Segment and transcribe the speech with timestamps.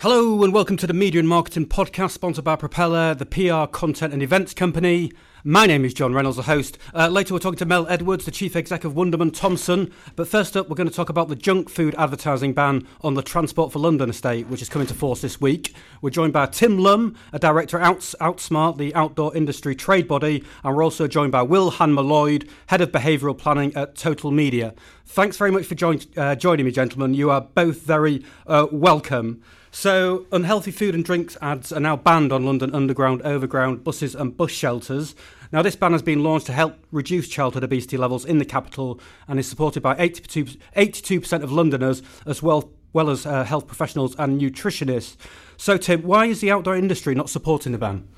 [0.00, 4.14] Hello and welcome to the Media and Marketing Podcast, sponsored by Propeller, the PR, content
[4.14, 5.12] and events company.
[5.44, 6.78] My name is John Reynolds, the host.
[6.94, 9.92] Uh, later, we're talking to Mel Edwards, the chief exec of Wunderman Thompson.
[10.16, 13.20] But first up, we're going to talk about the junk food advertising ban on the
[13.20, 15.74] Transport for London estate, which is coming to force this week.
[16.00, 20.42] We're joined by Tim Lumb, a director at Outs- Outsmart, the outdoor industry trade body,
[20.64, 24.72] and we're also joined by Will Hanmer Lloyd, head of behavioural planning at Total Media.
[25.04, 27.12] Thanks very much for join- uh, joining me, gentlemen.
[27.12, 29.42] You are both very uh, welcome.
[29.72, 34.36] So, unhealthy food and drinks ads are now banned on London Underground, Overground buses and
[34.36, 35.14] bus shelters.
[35.52, 39.00] Now, this ban has been launched to help reduce childhood obesity levels in the capital
[39.28, 40.44] and is supported by 82,
[40.76, 45.16] 82% of Londoners, as well, well as uh, health professionals and nutritionists.
[45.56, 48.08] So, Tim, why is the outdoor industry not supporting the ban?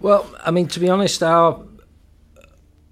[0.00, 1.64] Well, I mean, to be honest, our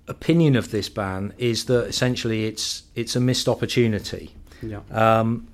[0.08, 4.34] opinion of this ban is that essentially it's it's a missed opportunity.
[4.62, 4.80] Yeah.
[4.90, 5.48] Um,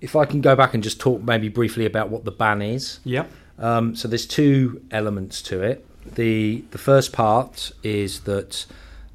[0.00, 3.00] if I can go back and just talk maybe briefly about what the ban is.
[3.04, 3.26] Yeah.
[3.58, 5.84] Um, so there's two elements to it.
[6.14, 8.66] The the first part is that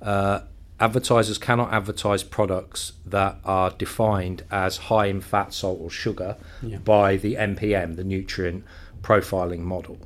[0.02, 0.42] uh,
[0.80, 6.78] advertisers cannot advertise products that are defined as high in fat, salt, or sugar Yeah.
[6.80, 8.64] by the NPM, the nutrient
[9.04, 10.00] profiling model.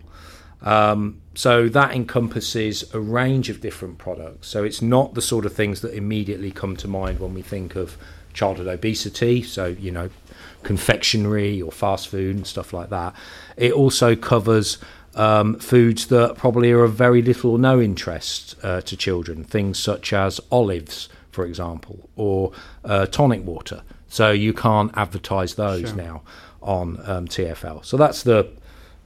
[0.61, 4.47] Um, so that encompasses a range of different products.
[4.47, 7.75] So it's not the sort of things that immediately come to mind when we think
[7.75, 7.97] of
[8.33, 9.43] childhood obesity.
[9.43, 10.09] So, you know,
[10.66, 13.13] confectionery or fast food and stuff like that.
[13.55, 14.77] It also covers
[15.16, 19.80] um, foods that probably are of very little or no interest uh, to children, things
[19.80, 22.52] such as olives, for example, or
[22.83, 23.81] uh, tonic water.
[24.09, 25.95] So you can't advertise those Sure.
[25.95, 26.22] now
[26.61, 27.85] on um, TFL.
[27.85, 28.50] So that's the,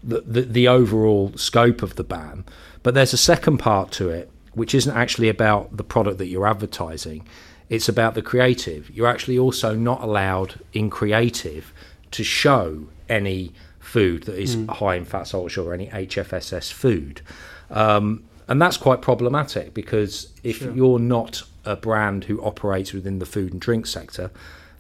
[0.04, 2.46] the, the the overall scope of the ban.
[2.84, 6.48] But there's a second part to it, which isn't actually about the product that you're
[6.48, 7.26] advertising.
[7.70, 8.90] It's about the creative.
[8.90, 11.72] You're actually also not allowed in creative
[12.12, 17.22] to show any food that is high in fat, salt, or sugar, any HFSS food.
[17.70, 20.72] Um, and that's quite problematic because if Sure.
[20.74, 24.32] you're not a brand who operates within the food and drink sector,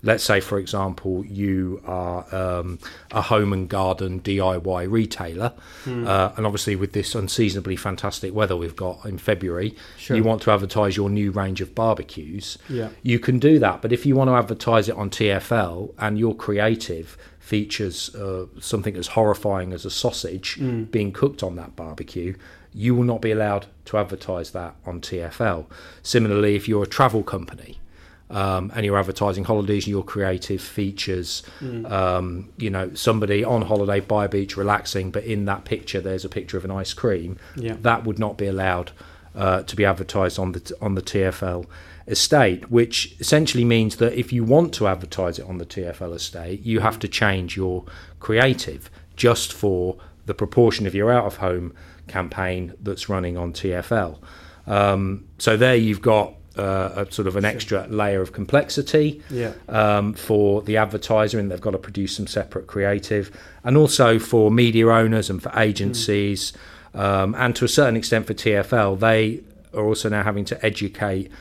[0.01, 2.79] let's say, for example, you are um,
[3.11, 5.53] a home and garden DIY retailer,
[5.85, 10.15] uh, and obviously with this unseasonably fantastic weather we've got in February, Sure.
[10.15, 12.57] you want to advertise your new range of barbecues.
[12.69, 12.89] Yeah.
[13.03, 16.33] You can do that, but if you want to advertise it on TFL and your
[16.35, 20.57] creative features uh, something as horrifying as a sausage
[20.91, 22.35] being cooked on that barbecue,
[22.73, 25.65] you will not be allowed to advertise that on TFL.
[26.03, 27.79] Similarly, if you're a travel company
[28.29, 31.43] um, and you're advertising holidays, your creative features,
[31.85, 36.25] um, you know, somebody on holiday by a beach relaxing, but in that picture there's
[36.25, 37.75] a picture of an ice cream, Yeah.
[37.81, 38.91] that would not be allowed
[39.35, 41.65] uh, to be advertised on the on the TFL
[42.07, 46.63] estate, which essentially means that if you want to advertise it on the TFL estate,
[46.65, 47.85] you have to change your
[48.19, 51.73] creative just for the proportion of your out of home
[52.07, 54.19] campaign that's running on TFL.
[54.65, 59.53] Um, so there you've got uh, a sort of an extra layer of complexity Yeah.
[59.69, 63.31] um, for the advertiser, and they've got to produce some separate creative,
[63.63, 66.53] and also for media owners and for agencies,
[66.93, 69.41] um, and to a certain extent for TFL, they
[69.73, 71.31] are also now having to educate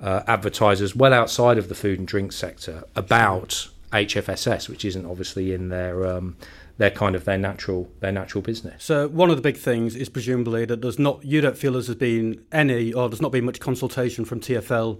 [0.00, 5.52] uh, advertisers well outside of the food and drink sector about HFSS, which isn't obviously
[5.54, 6.36] in their um,
[6.78, 8.84] their kind of their natural their natural business.
[8.84, 11.94] So one of the big things is presumably that there's not you don't feel there's
[11.94, 14.98] been any or there's not been much consultation from TFL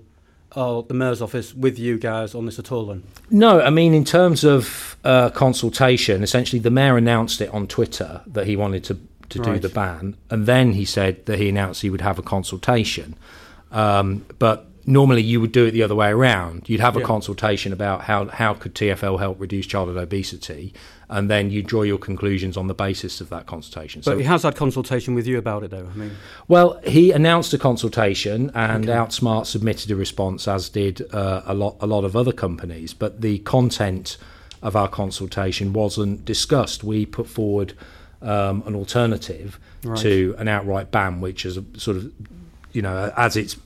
[0.54, 2.86] or the mayor's office with you guys on this at all.
[2.86, 7.66] Then No, I mean in terms of uh, consultation, essentially the mayor announced it on
[7.66, 8.98] Twitter that he wanted to
[9.28, 12.22] to do the ban, and then he said that he announced he would have a
[12.22, 13.16] consultation.
[13.72, 16.68] Um, but normally you would do it the other way around.
[16.68, 17.06] You'd have a Yeah.
[17.06, 20.72] consultation about how how could TFL help reduce childhood obesity,
[21.08, 24.02] and then you draw your conclusions on the basis of that consultation.
[24.04, 25.88] but he has had consultation with you about it, though.
[25.92, 26.10] I mean,
[26.48, 31.76] Well, he announced a consultation, and Outsmart submitted a response, as did uh, a lot
[31.80, 32.92] a lot of other companies.
[32.94, 34.16] But the content
[34.62, 36.82] of our consultation wasn't discussed.
[36.82, 37.74] We put forward
[38.22, 39.98] um, an alternative Right.
[40.00, 42.10] to an outright ban, which is a sort of
[42.72, 43.56] you know as it's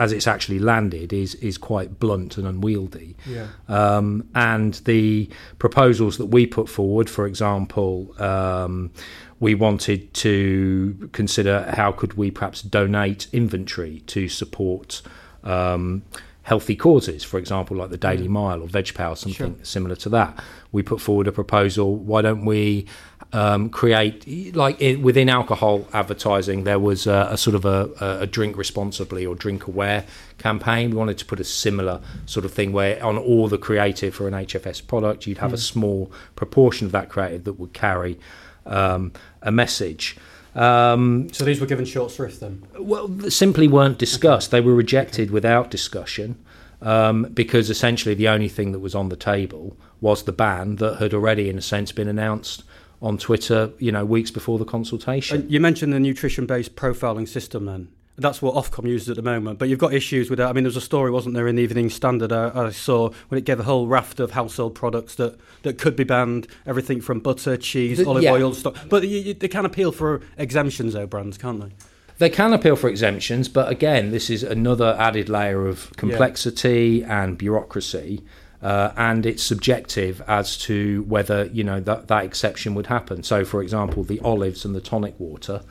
[0.00, 3.14] as it's actually landed is is quite blunt and unwieldy.
[3.26, 8.90] yeah, Um, and the proposals that we put forward, for example, um,
[9.38, 15.02] we wanted to consider how could we perhaps donate inventory to support
[15.44, 16.02] um,
[16.42, 18.30] healthy causes, for example, like the Daily mm.
[18.30, 19.64] Mile or Veg Power, something sure.
[19.64, 20.42] similar to that.
[20.72, 21.96] We put forward a proposal.
[21.96, 22.86] Why don't we
[23.32, 26.64] um, create like in, within alcohol advertising?
[26.64, 30.04] There was a, a sort of a, a, drink responsibly or drink aware
[30.38, 30.90] campaign.
[30.90, 34.26] We wanted to put a similar sort of thing where on all the creative for
[34.26, 35.54] an HFS product, you'd have mm.
[35.54, 38.18] a small proportion of that creative that would carry
[38.66, 39.12] um,
[39.42, 40.16] a message.
[40.54, 42.66] Um, so these were given short shrift then?
[42.78, 44.52] Well, simply weren't discussed.
[44.52, 44.60] Okay.
[44.60, 45.32] They were rejected okay.
[45.32, 46.42] without discussion
[46.82, 50.98] um, because essentially the only thing that was on the table was the ban that
[50.98, 52.64] had already, in a sense, been announced
[53.02, 55.42] on Twitter, you know, weeks before the consultation.
[55.42, 57.88] And you mentioned the nutrition-based profiling system then
[58.20, 59.58] that's what Ofcom uses at the moment.
[59.58, 60.48] But you've got issues with that.
[60.48, 63.10] I mean, there was a story, wasn't there, in the Evening Standard I, I, saw
[63.28, 67.00] when it gave a whole raft of household products that, that could be banned, everything
[67.00, 68.32] from butter, cheese, the, olive yeah.
[68.32, 68.88] oil, stuff.
[68.88, 71.72] But you, you, they can appeal for exemptions, though, brands, can't they?
[72.18, 77.22] They can appeal for exemptions, but again, this is another added layer of complexity yeah.
[77.22, 78.22] and bureaucracy.
[78.62, 83.22] Uh, and it's subjective as to whether you know that that exception would happen.
[83.22, 85.62] So, for example, the olives and the tonic water,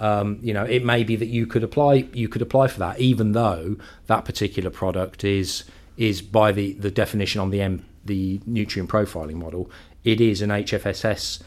[0.00, 2.98] um, you know, it may be that you could apply you could apply for that,
[2.98, 3.76] even though
[4.06, 5.64] that particular product is
[5.96, 9.70] is by the, the definition on the M, the nutrient profiling model,
[10.02, 11.42] it is an HFSS,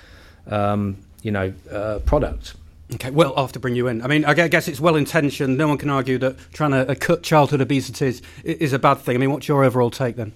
[0.45, 2.53] um, you know, uh, product.
[2.93, 4.03] Okay, well, I'll have to bring you in.
[4.03, 5.57] I mean, I guess it's well intentioned.
[5.57, 8.99] No one can argue that trying to uh, cut childhood obesity is, is a bad
[8.99, 9.15] thing.
[9.15, 10.33] I mean, what's your overall take then?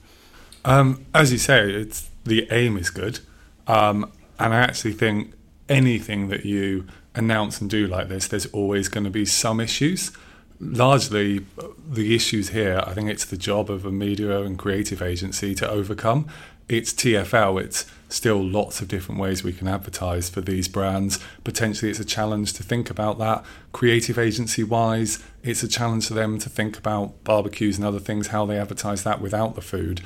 [0.66, 3.20] Um, as you say, it's the aim is good,
[3.68, 5.34] um, and I actually think
[5.70, 10.12] anything that you announce and do like this, there's always going to be some issues.
[10.60, 11.46] Largely,
[11.88, 15.70] the issues here, I think it's the job of a media and creative agency to
[15.70, 16.28] overcome.
[16.68, 21.20] It's TFL, it's still lots of different ways we can advertise for these brands.
[21.44, 23.46] Potentially, it's a challenge to think about that.
[23.72, 28.28] Creative agency wise, it's a challenge for them to think about barbecues and other things,
[28.28, 30.02] how they advertise that without the food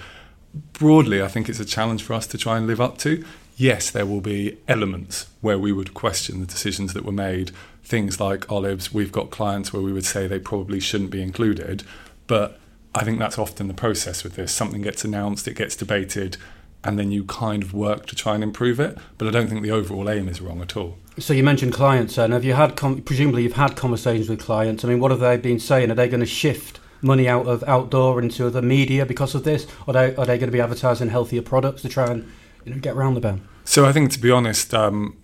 [0.73, 3.23] broadly, I think it's a challenge for us to try and live up to.
[3.61, 7.51] Yes, there will be elements where we would question the decisions that were made.
[7.83, 11.83] Things like olives, we've got clients where we would say they probably shouldn't be included.
[12.25, 12.59] But
[12.95, 14.51] I think that's often the process with this.
[14.51, 16.37] Something gets announced, it gets debated,
[16.83, 18.97] and then you kind of work to try and improve it.
[19.19, 20.97] But I don't think the overall aim is wrong at all.
[21.19, 24.83] So you mentioned clients, and have you had com- presumably you've had conversations with clients?
[24.83, 25.91] I mean, what have they been saying?
[25.91, 29.67] Are they going to shift money out of outdoor into the media because of this?
[29.85, 32.27] Or are they, are they going to be advertising healthier products to try and
[32.65, 33.47] you know, get around the ban?
[33.63, 35.17] So I think, to be honest, um,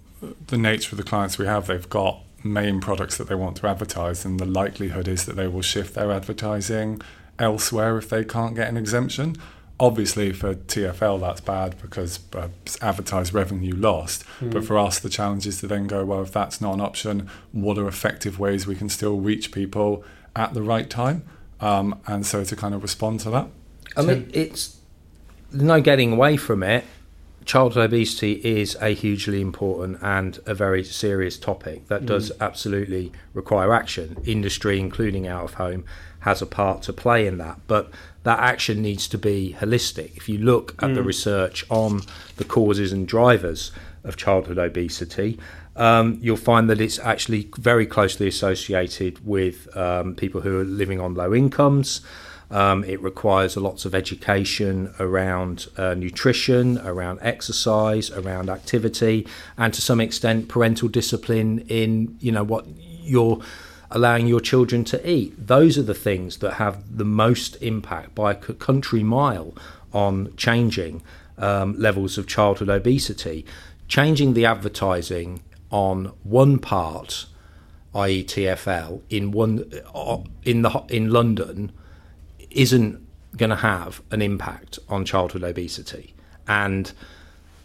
[0.47, 3.67] the nature of the clients we have, they've got main products that they want to
[3.67, 7.01] advertise, and the likelihood is that they will shift their advertising
[7.39, 9.35] elsewhere if they can't get an exemption.
[9.79, 12.47] Obviously, for TFL, that's bad because uh,
[12.81, 14.23] advertised revenue lost.
[14.39, 14.53] Mm.
[14.53, 17.29] But for us, the challenge is to then go, well, if that's not an option,
[17.51, 20.03] what are effective ways we can still reach people
[20.35, 21.23] at the right time?
[21.59, 23.47] um, and so to kind of respond to that.
[23.95, 24.77] I mean, it's
[25.51, 26.85] no getting away from it.
[27.47, 32.41] Childhood obesity is a hugely important and a very serious topic that does mm.
[32.41, 34.17] absolutely require action.
[34.25, 35.85] Industry, including out of home,
[36.19, 37.89] has a part to play in that, but
[38.23, 40.17] that action needs to be holistic.
[40.17, 40.95] If you look at mm.
[40.95, 42.01] the research on
[42.35, 43.71] the causes and drivers
[44.03, 45.39] of childhood obesity,
[45.77, 50.99] um, you'll find that it's actually very closely associated with um, people who are living
[50.99, 52.01] on low incomes.
[52.49, 59.27] Um, it requires lots of education around uh, nutrition, around exercise, around activity,
[59.57, 62.65] and to some extent parental discipline in you know what
[63.01, 63.41] you're
[63.91, 65.47] allowing your children to eat.
[65.47, 69.53] Those are the things that have the most impact by a country mile
[69.93, 71.01] on changing
[71.37, 73.45] um, levels of childhood obesity.
[73.87, 75.41] Changing the advertising
[75.71, 77.25] on one part,
[77.95, 81.71] i.e., TFL, in one uh, in the in London,
[82.57, 86.13] isn't going to have an impact on childhood obesity,
[86.47, 86.91] and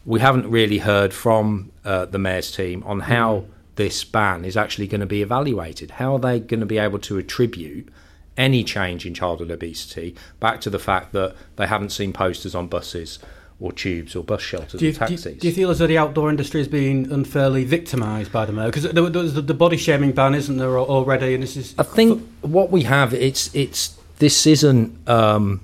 [0.04, 3.44] we haven't really heard from uh, the mayor's team on how
[3.76, 5.92] this ban is actually going to be evaluated.
[5.92, 7.88] How are they going to be able to attribute
[8.36, 12.66] any change in childhood obesity back to the fact that they haven't seen posters on
[12.66, 13.18] buses
[13.60, 15.22] or tubes or bus shelters do you, taxis.
[15.22, 18.44] Do you, do you, feel as though the outdoor industry is being unfairly victimised by
[18.44, 18.66] the mayor?
[18.66, 21.34] Because there's the, the body shaming ban, isn't there already?
[21.34, 21.74] And this is.
[21.78, 25.60] I think what we have it's it's this isn't um,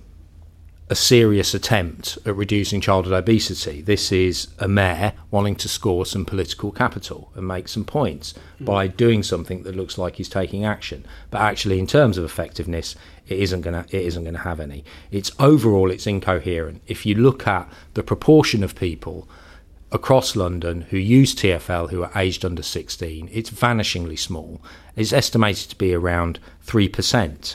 [0.91, 3.81] a serious attempt at reducing childhood obesity.
[3.81, 8.65] This is a mayor wanting to score some political capital and make some points mm.
[8.65, 11.07] by doing something that looks like he's taking action.
[11.31, 12.97] But actually, in terms of effectiveness,
[13.29, 14.85] it isn't going to it isn't going to have any.
[15.13, 16.83] It's overall it's incoherent.
[16.89, 19.29] If you look at the proportion of people
[19.93, 24.61] across London who use TFL who are aged under 16, it's vanishingly small.
[24.97, 27.55] It's estimated to be around three percent.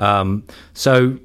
[0.00, 1.18] Um, so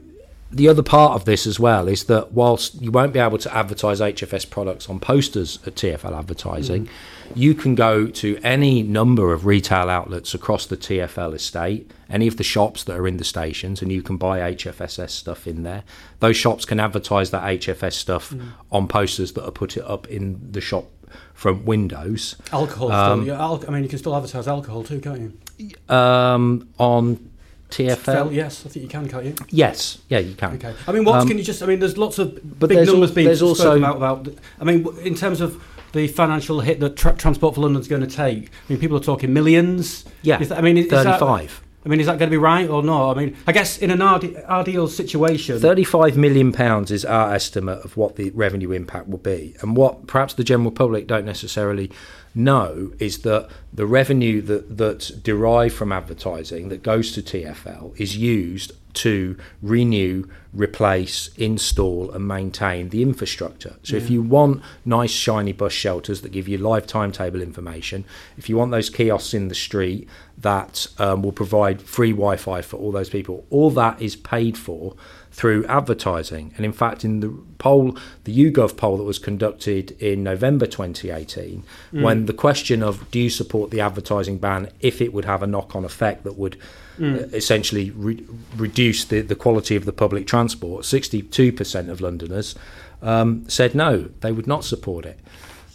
[0.51, 3.53] the other part of this as well is that whilst you won't be able to
[3.53, 6.89] advertise HFS products on posters at TFL advertising, mm.
[7.35, 12.37] you can go to any number of retail outlets across the TFL estate, any of
[12.37, 15.83] the shops that are in the stations, and you can buy HFSS stuff in there.
[16.19, 18.51] Those shops can advertise that HFS stuff mm.
[18.71, 20.85] on posters that are put up in the shop
[21.33, 22.37] from windows.
[22.53, 25.93] Alcohol, um, still, yeah, I mean, you can still advertise alcohol too, can't you?
[25.93, 27.31] Um, on
[27.69, 28.33] TFL?
[28.33, 29.35] Yes, I think you can, can't you?
[29.49, 30.53] Yes, yeah, you can.
[30.53, 30.73] Okay.
[30.87, 31.61] I mean, what um, can you just?
[31.61, 34.35] I mean, there's lots of but big numbers al- being spoken also about, about.
[34.59, 35.61] I mean, in terms of
[35.95, 38.45] the financial hit that tra- Transport for London's going to take.
[38.45, 40.05] I mean, people are talking millions.
[40.21, 40.39] Yeah.
[40.39, 41.49] Is that, I mean, is, thirty-five.
[41.49, 43.15] That, I mean, is that going to be right or not?
[43.15, 47.95] I mean, I guess in an ideal situation, thirty-five million pounds is our estimate of
[47.95, 51.91] what the revenue impact will be, and what perhaps the general public don't necessarily
[52.35, 58.17] know is that the revenue that that's derived from advertising that goes to TFL is
[58.17, 63.75] used to renew, replace, install, and maintain the infrastructure.
[63.83, 64.03] So, yeah.
[64.03, 68.05] if you want nice, shiny bus shelters that give you live timetable information,
[68.37, 72.61] if you want those kiosks in the street that um, will provide free Wi Fi
[72.61, 74.95] for all those people, all that is paid for
[75.31, 76.53] through advertising.
[76.55, 81.63] And in fact, in the poll, the YouGov poll that was conducted in November 2018,
[81.93, 82.01] mm.
[82.01, 85.47] when the question of do you support the advertising ban if it would have a
[85.47, 86.57] knock on effect that would
[86.97, 87.15] mm.
[87.15, 88.25] uh, essentially re-
[88.55, 92.55] reduce the, the quality of the public transport, 62% of Londoners
[93.01, 95.19] um, said no, they would not support it.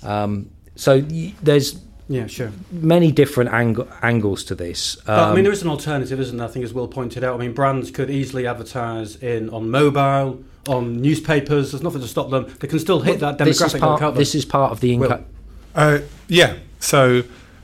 [0.02, 1.78] Um, so y- there's
[2.10, 2.50] yeah, sure.
[2.72, 4.96] Many different ang- angles to this.
[4.96, 6.48] Um, but, I mean, um, there is an alternative, isn't there?
[6.48, 7.36] I think, as Will pointed out.
[7.36, 11.70] I mean, brands could easily advertise in on mobile, on newspapers.
[11.70, 12.52] There's nothing to stop them.
[12.58, 13.44] They can still hit that demographic.
[13.44, 15.24] This is part, this is part of the income.
[15.72, 16.56] Uh, yeah.
[16.80, 17.22] So,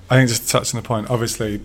[0.09, 1.61] I think just to touch on the point, obviously,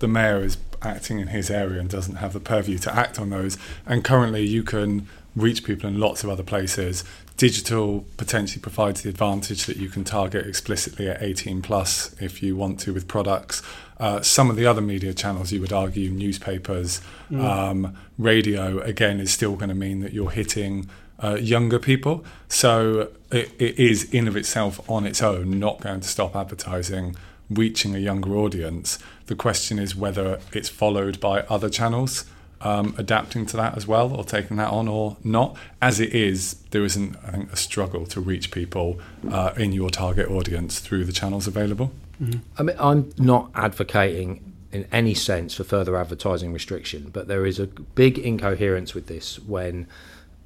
[0.00, 3.30] the mayor is acting in his area and doesn't have the purview to act on
[3.30, 3.56] those.
[3.86, 5.06] And currently, you can
[5.40, 7.04] reach people in lots of other places
[7.38, 12.56] digital potentially provides the advantage that you can target explicitly at 18 plus if you
[12.56, 13.62] want to with products.
[14.00, 17.40] Uh, some of the other media channels, you would argue, newspapers, mm.
[17.40, 20.88] um, radio, again, is still going to mean that you're hitting
[21.22, 22.24] uh, younger people.
[22.48, 27.16] So it, it is, in of itself, on its own, not going to stop advertising
[27.48, 28.98] reaching a younger audience.
[29.26, 32.24] The question is whether it's followed by other channels
[32.60, 35.56] um, adapting to that as well or taking that on or not.
[35.80, 39.00] As it is, there isn't, I think, a struggle to reach people
[39.30, 41.92] uh, in your target audience through the channels available.
[42.22, 42.40] Mm-hmm.
[42.58, 47.58] I mean, I'm not advocating in any sense for further advertising restriction, but there is
[47.58, 49.86] a big incoherence with this when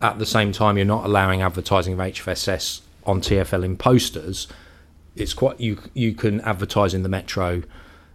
[0.01, 4.49] at the same time you're not allowing advertising of HFSS on TFL in posters.
[5.17, 7.63] It's quite you you can advertise in the metro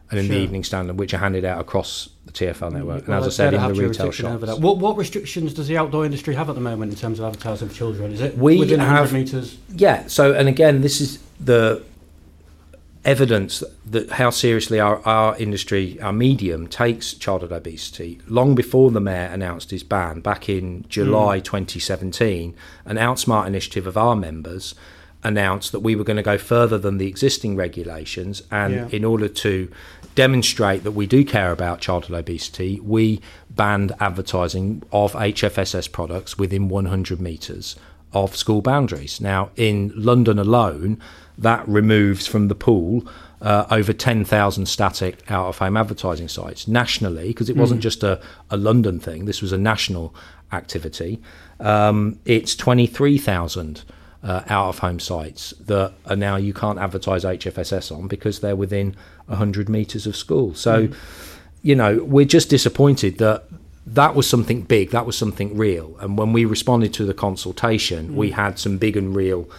[0.10, 0.36] and in sure.
[0.36, 3.08] the Evening Standard, which are handed out across the TFL network.
[3.08, 4.60] Well, and as I said, in the retail shops.
[4.60, 7.70] What, what, restrictions does the outdoor industry have at the moment in terms of advertising
[7.70, 8.14] for children?
[8.14, 9.58] Is it we within have, 100 metres?
[9.70, 10.08] Yeah.
[10.08, 11.84] So, and again, this is the
[13.04, 18.20] evidence that how seriously our, our industry, our medium, takes childhood obesity.
[18.28, 21.44] Long before the mayor announced his ban back in July mm.
[21.44, 22.54] 2017,
[22.86, 24.76] an Outsmart initiative of our members
[25.24, 28.88] announced that we were going to go further than the existing regulations and yeah.
[28.92, 29.70] in order to
[30.17, 33.21] demonstrate that we do care about childhood obesity, we
[33.51, 37.75] banned advertising of HFSS products within 100 metres
[38.13, 39.21] of school boundaries.
[39.21, 41.00] Now, in London alone,
[41.38, 43.07] that removes from the pool
[43.43, 47.59] uh, over 10,000 static out of home advertising sites nationally, because it mm.
[47.59, 48.19] wasn't just a,
[48.50, 50.15] a, London thing, this was a national
[50.51, 51.21] activity.
[51.59, 53.83] Um, it's 23,000
[54.24, 58.55] uh, out of home sites that are now you can't advertise HFSS on because they're
[58.55, 58.95] within
[59.27, 60.53] 100 metres of school.
[60.53, 60.96] So, mm.
[61.62, 63.46] you know, we're just disappointed that
[63.86, 65.96] that was something big, that was something real.
[66.00, 68.15] And when we responded to the consultation, mm.
[68.15, 69.50] we had some big and real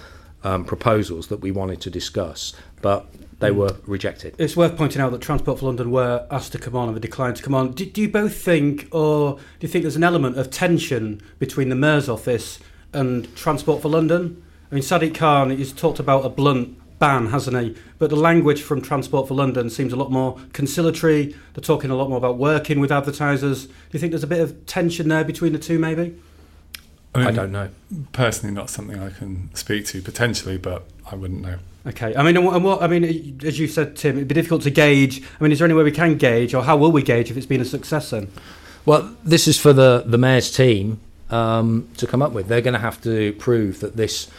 [0.44, 3.06] um, proposals that we wanted to discuss, but
[3.40, 3.56] they mm.
[3.56, 4.34] were rejected.
[4.38, 7.00] It's worth pointing out that Transport for London were asked to come on and they
[7.00, 7.72] declined to come on.
[7.72, 11.70] Do, do you both think, or do you think there's an element of tension between
[11.70, 12.58] the Mayor's office
[12.92, 14.42] and Transport for London?
[14.70, 17.76] I mean, Sadiq Khan has talked about a blunt ban, hasn't he?
[17.98, 21.34] But the language from Transport for London seems a lot more conciliatory.
[21.54, 23.66] They're talking a lot more about working with advertisers.
[23.66, 26.18] Do you think there's a bit of tension there between the two, maybe?
[27.14, 27.70] I, mean, I don't know.
[28.12, 31.58] Personally, not something I can speak to potentially, but I wouldn't know.
[31.86, 32.14] Okay.
[32.14, 35.22] I mean, and what, I mean, as you said, Tim, it'd be difficult to gauge.
[35.22, 37.36] I mean, is there any way we can gauge, or how will we gauge if
[37.36, 38.30] it's been a success then?
[38.84, 41.00] Well, this is for the the mayor's team
[41.30, 42.48] um, to come up with.
[42.48, 44.30] They're going to have to prove that this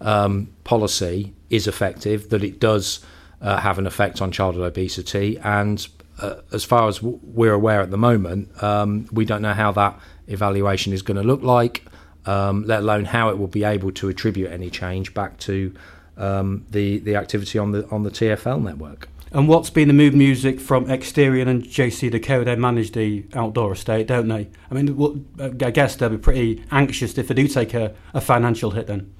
[0.00, 3.04] um, policy is effective, that it does
[3.40, 5.86] uh, have an effect on childhood obesity, and
[6.20, 9.98] uh, as far as we're aware at the moment, um, we don't know how that
[10.28, 11.84] evaluation is going to look like,
[12.24, 15.74] um, let alone how it will be able to attribute any change back to
[16.16, 19.08] um, the the activity on the on the TFL network.
[19.32, 22.44] And what's been the mood music from Exterion and JCDecaux?
[22.44, 24.48] They manage the outdoor estate, don't they?
[24.70, 28.20] I mean, what, I guess they'll be pretty anxious if they do take a, a
[28.20, 29.12] financial hit then.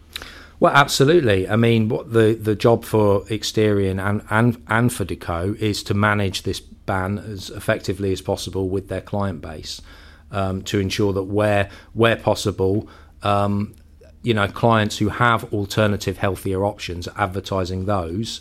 [0.58, 1.48] Well, absolutely.
[1.48, 5.94] I mean, what the, the job for Exterion and, and, and for Decaux is to
[5.94, 9.82] manage this ban as effectively as possible with their client base
[10.30, 12.88] um, to ensure that where where possible,
[13.22, 13.75] um,
[14.22, 18.40] you know, clients who have alternative, healthier options, are advertising those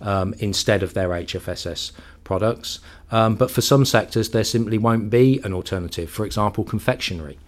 [0.00, 1.92] um, instead of their HFSS
[2.24, 2.80] products.
[3.10, 6.10] Um, but for some sectors, there simply won't be an alternative.
[6.10, 7.38] For example, confectionery.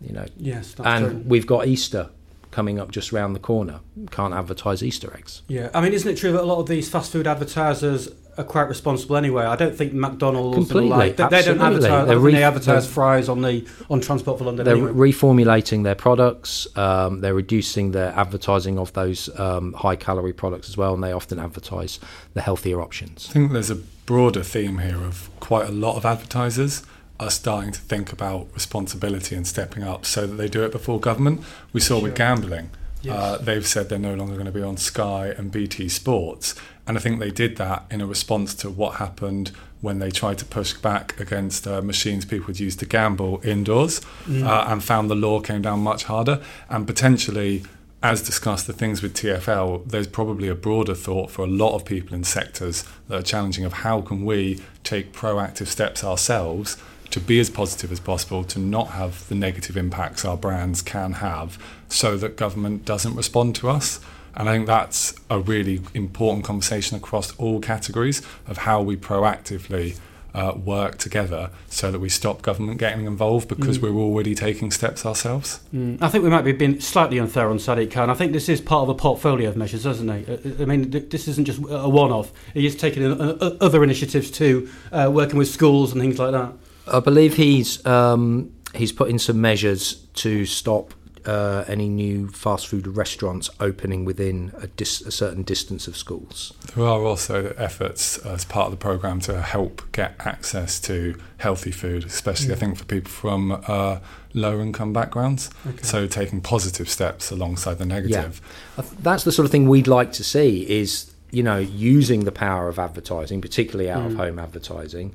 [0.00, 1.22] You know, yes, and true.
[1.26, 2.10] we've got Easter
[2.58, 3.78] coming up just round the corner.
[4.10, 5.42] Can't advertise Easter eggs.
[5.46, 8.42] Yeah, I mean, isn't it true that a lot of these fast food advertisers are
[8.42, 9.44] quite responsible anyway?
[9.44, 11.82] I don't think McDonald's Completely, like, they, they, don't advertise.
[11.82, 14.64] They're I think they re- advertise they're- fries on the on Transport for London.
[14.64, 15.12] They're anyway.
[15.12, 16.66] reformulating their products.
[16.76, 21.12] Um, they're reducing their advertising of those um, high calorie products as well, and they
[21.12, 22.00] often advertise
[22.34, 23.28] the healthier options.
[23.30, 26.82] I think there's a broader theme here of quite a lot of advertisers
[27.20, 31.00] are starting to think about responsibility and stepping up so that they do it before
[31.00, 31.42] government.
[31.72, 32.70] We saw with gambling.
[33.02, 33.16] Yes.
[33.16, 36.54] Uh, they've said they're no longer going to be on Sky and BT Sports.
[36.86, 40.38] And I think they did that in a response to what happened when they tried
[40.38, 45.08] to push back against uh, machines people would use to gamble indoors uh, and found
[45.08, 46.42] the law came down much harder.
[46.68, 47.62] And potentially,
[48.02, 51.84] as discussed, the things with TFL, there's probably a broader thought for a lot of
[51.84, 56.76] people in sectors that are challenging of how can we take proactive steps ourselves
[57.10, 61.14] to be as positive as possible, to not have the negative impacts our brands can
[61.14, 64.00] have, so that government doesn't respond to us.
[64.34, 69.98] And I think that's a really important conversation across all categories of how we proactively
[70.34, 75.04] uh, work together so that we stop government getting involved because we're already taking steps
[75.04, 75.60] ourselves.
[75.74, 78.10] Mm, I think we might be being slightly unfair on Sadiq Khan.
[78.10, 80.28] I think this is part of a portfolio of measures, isn't it?
[80.28, 82.30] Uh, I mean, this isn't just a one-off.
[82.54, 86.18] He is taking in, uh, uh, other initiatives too, uh, working with schools and things
[86.18, 86.52] like that.
[86.92, 90.94] I believe he's um, he's put in some measures to stop
[91.26, 96.54] uh, any new fast food restaurants opening within a, dis- a certain distance of schools.
[96.74, 101.70] There are also efforts as part of the programme to help get access to healthy
[101.70, 103.98] food, especially I think for people from uh,
[104.32, 105.50] low income backgrounds.
[105.82, 108.40] So taking positive steps alongside the negative.
[108.78, 112.24] I th- That's the sort of thing we'd like to see is you know using
[112.24, 115.14] the power of advertising, particularly out of home advertising,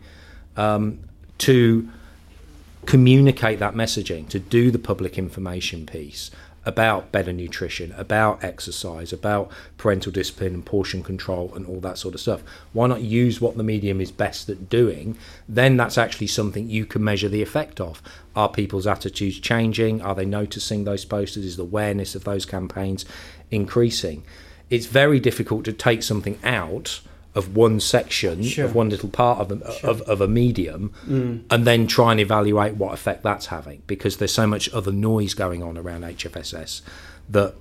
[0.58, 1.00] um,
[1.40, 1.90] to
[2.86, 6.32] communicate that messaging, to do the public information piece
[6.66, 12.14] about better nutrition, about exercise, about parental discipline and portion control and all that sort
[12.14, 12.42] of stuff.
[12.72, 15.18] Why not use what the medium is best at doing?
[15.48, 18.02] Then that's actually something you can measure the effect of.
[18.36, 20.02] Are people's attitudes changing?
[20.02, 21.46] Are they noticing those posters?
[21.46, 23.06] Is the awareness of those campaigns
[23.52, 24.24] increasing?
[24.70, 27.02] It's very difficult to take something out
[27.36, 28.66] of one section Sure.
[28.66, 31.42] of one little part of a, of, of a medium Mm.
[31.50, 35.34] and then try and evaluate what effect that's having because there's so much other noise
[35.34, 36.82] going on around HFSS
[37.30, 37.56] that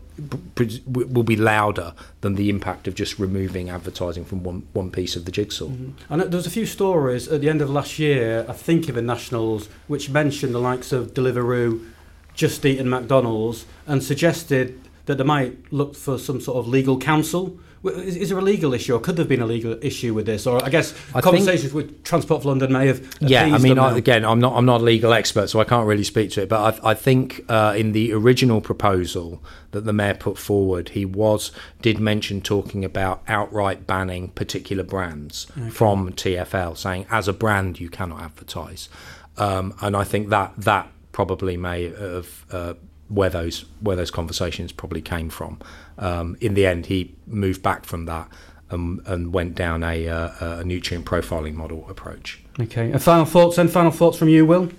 [0.86, 5.24] will be louder than the impact of just removing advertising from one, one piece of
[5.24, 5.70] the jigsaw.
[6.10, 8.88] I know there was a few stories at the end of last year, I think
[8.90, 11.88] in the Nationals, which mentioned the likes of Deliveroo,
[12.34, 16.98] Just Eat and McDonald's and suggested that they might look for some sort of legal
[16.98, 17.58] counsel.
[17.84, 20.26] Is, is there a legal issue or could there have been a legal issue with
[20.26, 20.46] this?
[20.46, 23.96] Or I guess I conversations with Transport for London may have Yeah, I mean, I,
[23.96, 26.48] again, I'm not I'm not a legal expert, so I can't really speak to it.
[26.48, 29.42] But I, I think uh, in the original proposal
[29.72, 35.46] that the mayor put forward, he was did mention talking about outright banning particular brands
[35.70, 38.88] from TFL, saying as a brand you cannot advertise.
[39.38, 42.74] Um, and I think that that probably may have uh,
[43.12, 45.58] where those where those conversations probably came from.
[45.98, 48.28] Um, in the end, he moved back from that.
[48.70, 52.40] Um, and went down a, uh, a nutrient profiling model approach.
[52.58, 52.90] Okay.
[52.90, 54.70] And final thoughts and Final thoughts from you, Will?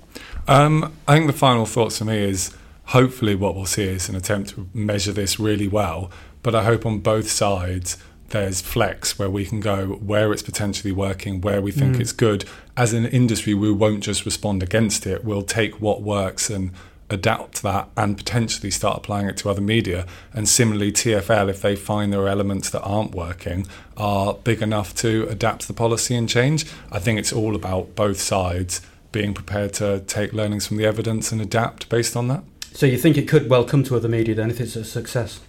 [0.47, 4.15] Um, I think the final thoughts for me is hopefully what we'll see is an
[4.15, 6.09] attempt to measure this really well.
[6.41, 7.97] But I hope on both sides
[8.29, 12.45] there's flex where we can go where it's potentially working, where we think it's good.
[12.75, 15.23] As an industry, we won't just respond against it.
[15.23, 16.71] We'll take what works and
[17.13, 20.05] adapt that and potentially start applying it to other media.
[20.33, 24.93] And similarly, TFL, if they find there are elements that aren't working, are big enough
[24.95, 26.65] to adapt the policy and change.
[26.91, 31.31] I think it's all about both sides being prepared to take learnings from the evidence
[31.31, 32.43] and adapt based on that.
[32.73, 35.39] So you think it could well come to other media then if it's a success?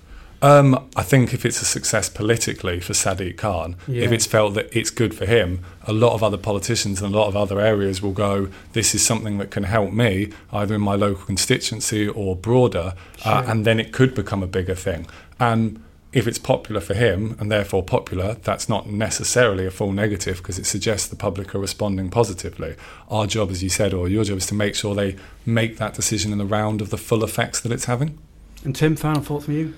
[0.42, 4.04] Um, I think if it's a success politically for Sadiq Khan, Yeah.
[4.04, 7.18] if it's felt that it's good for him, a lot of other politicians and a
[7.18, 10.82] lot of other areas will go, this is something that can help me, either in
[10.82, 12.94] my local constituency or broader,
[13.24, 15.06] uh, and then it could become a bigger thing.
[15.40, 15.80] And
[16.12, 20.58] if it's popular for him and therefore popular, that's not necessarily a full negative because
[20.58, 22.76] it suggests the public are responding positively.
[23.10, 25.16] Our job, as you said, or your job, is to make sure they
[25.46, 28.18] make that decision in the round of the full effects that it's having.
[28.62, 29.74] And Tim, final thought from you?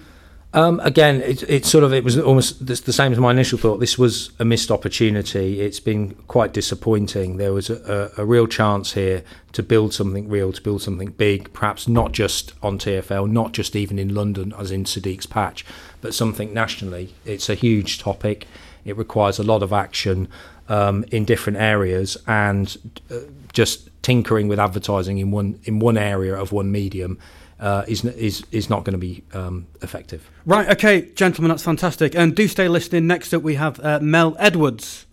[0.57, 3.59] Um, again, it, it's sort of it was almost the the same as my initial
[3.59, 3.79] thought.
[3.79, 5.61] This was a missed opportunity.
[5.61, 7.37] It's been quite disappointing.
[7.37, 11.11] There was a, a, a real chance here to build something real, to build something
[11.11, 15.63] big, perhaps not just on TFL, not just even in London, as in Sadiq's patch,
[16.01, 17.13] but something nationally.
[17.27, 18.47] It's a huge topic.
[18.87, 20.27] It requires a lot of action
[20.71, 22.75] um, in different areas, and
[23.11, 23.19] uh,
[23.53, 27.19] just tinkering with advertising in one in one area of one medium
[27.61, 30.31] uh, is is is not going to be um, effective.
[30.45, 32.15] Right, okay, gentlemen, that's fantastic.
[32.15, 33.07] And do stay listening.
[33.07, 35.07] Next up, we have uh, Mel Edwards.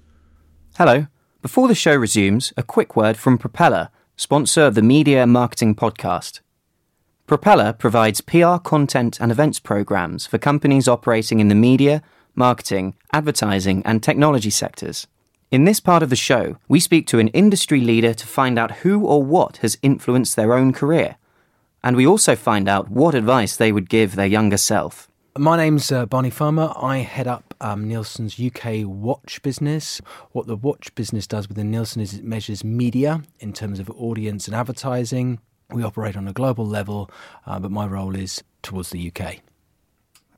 [0.78, 1.08] Hello.
[1.42, 6.40] Before the show resumes, a quick word from Propeller, sponsor of the Media Marketing Podcast.
[7.28, 12.02] Propeller provides PR content and events programs for companies operating in the media,
[12.36, 15.08] marketing, advertising, and technology sectors.
[15.52, 18.78] In this part of the show, we speak to an industry leader to find out
[18.78, 21.18] who or what has influenced their own career.
[21.84, 25.10] And we also find out what advice they would give their younger self.
[25.38, 26.72] My name's uh, Barney Farmer.
[26.76, 30.00] I head up um, Nielsen's UK watch business.
[30.32, 34.48] What the watch business does within Nielsen is it measures media in terms of audience
[34.48, 35.40] and advertising.
[35.72, 37.10] We operate on a global level,
[37.48, 39.40] uh, but my role is towards the UK.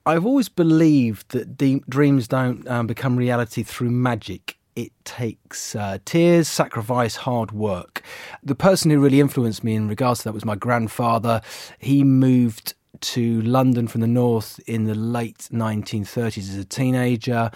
[0.05, 4.55] I've always believed that de- dreams don't um, become reality through magic.
[4.76, 8.02] It takes uh, tears, sacrifice, hard work.
[8.44, 11.42] The person who really influenced me in regards to that was my grandfather.
[11.80, 17.52] He moved to London from the north in the late 1930s as a teenager,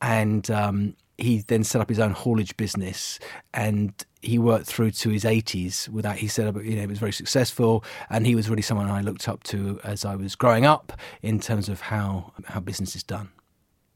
[0.00, 3.18] and um, he then set up his own haulage business.
[3.52, 6.18] And he worked through to his 80s with that.
[6.18, 9.02] He set up, you know, it was very successful, and he was really someone I
[9.02, 13.02] looked up to as I was growing up in terms of how how business is
[13.02, 13.30] done.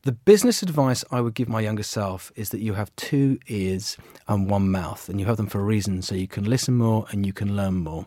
[0.06, 3.96] The business advice I would give my younger self is that you have two ears
[4.28, 7.06] and one mouth, and you have them for a reason so you can listen more
[7.10, 8.06] and you can learn more.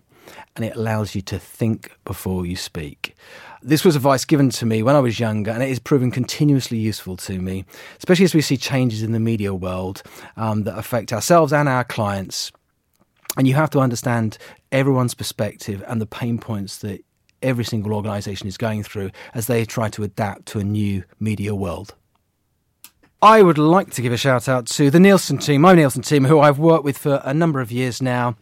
[0.56, 3.18] And it allows you to think before you speak.
[3.62, 6.78] This was advice given to me when I was younger, and it is proven continuously
[6.78, 7.66] useful to me,
[7.98, 10.02] especially as we see changes in the media world
[10.38, 12.50] um, that affect ourselves and our clients.
[13.36, 14.38] And you have to understand
[14.72, 17.04] everyone's perspective and the pain points that
[17.41, 21.56] every single organisation is going through as they try to adapt to a new media
[21.56, 21.95] world.
[23.21, 26.23] I would like to give a shout out to the Nielsen team, my Nielsen team,
[26.23, 28.38] who I've worked with for a number of years now.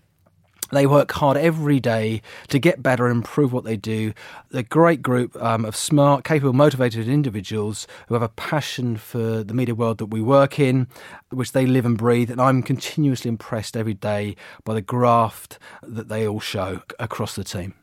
[0.72, 4.14] They work hard every day to get better and improve what they do.
[4.52, 9.44] They're a great group um, of smart, capable, motivated individuals who have a passion for
[9.44, 10.88] the media world that we work in,
[11.30, 12.30] which they live and breathe.
[12.30, 17.46] And I'm continuously impressed every day by the graft that they all show across the
[17.46, 17.74] team.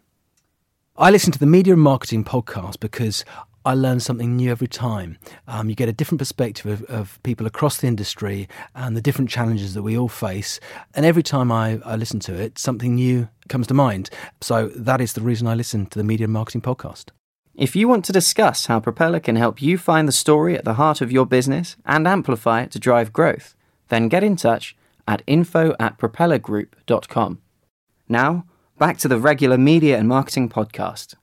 [0.96, 3.24] I listen to the Media and Marketing podcast because
[3.64, 5.18] I learn something new every time.
[5.48, 9.28] Um, you get a different perspective of, of people across the industry and the different
[9.28, 10.60] challenges that we all face.
[10.94, 14.08] And every time I, I listen to it, something new comes to mind.
[14.40, 17.06] So that is the reason I listen to the Media and Marketing podcast.
[17.56, 20.74] If you want to discuss how Propeller can help you find the story at the
[20.74, 23.56] heart of your business and amplify it to drive growth,
[23.88, 24.76] then get in touch
[25.08, 27.40] at info at propellergroup.com.
[28.08, 28.44] Now,
[28.78, 31.14] back to the regular media and marketing podcast.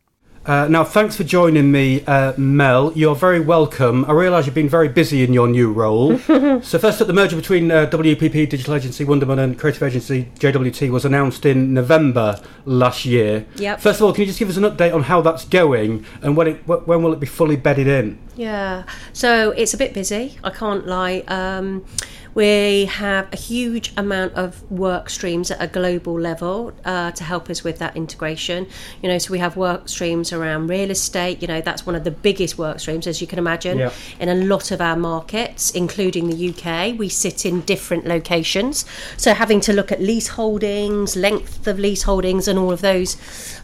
[0.44, 2.92] Uh, now, thanks for joining me, uh, Mel.
[2.96, 4.04] You're very welcome.
[4.06, 6.18] I realise you've been very busy in your new role.
[6.64, 10.90] so, first up, the merger between uh, WPP, Digital Agency Wunderman and Creative Agency JWT
[10.90, 13.46] was announced in November last year.
[13.58, 13.82] Yep.
[13.82, 16.36] First of all, can you just give us an update on how that's going and
[16.36, 18.18] when it when will it be fully bedded in?
[18.36, 21.20] Yeah, so it's a bit busy, I can't lie.
[21.28, 21.86] Um,
[22.34, 27.50] we have a huge amount of work streams at a global level uh, to help
[27.50, 28.68] us with that integration.
[29.02, 32.04] You know, so we have work streams around real estate, you know, that's one of
[32.04, 33.92] the biggest work streams, as you can imagine, Yeah.
[34.20, 36.94] in a lot of our markets, including the UK.
[36.98, 38.86] We sit in different locations.
[39.18, 43.18] So having to look at lease holdings, length of lease holdings, and all of those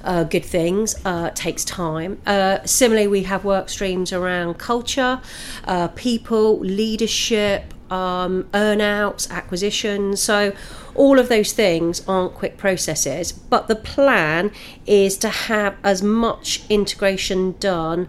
[0.03, 2.19] uh, good things uh, takes time.
[2.25, 5.21] Uh, similarly, we have work streams around culture,
[5.65, 10.21] uh, people, leadership, um, earnouts, acquisitions.
[10.21, 10.53] So,
[10.95, 14.51] all of those things aren't quick processes, but the plan
[14.85, 18.07] is to have as much integration done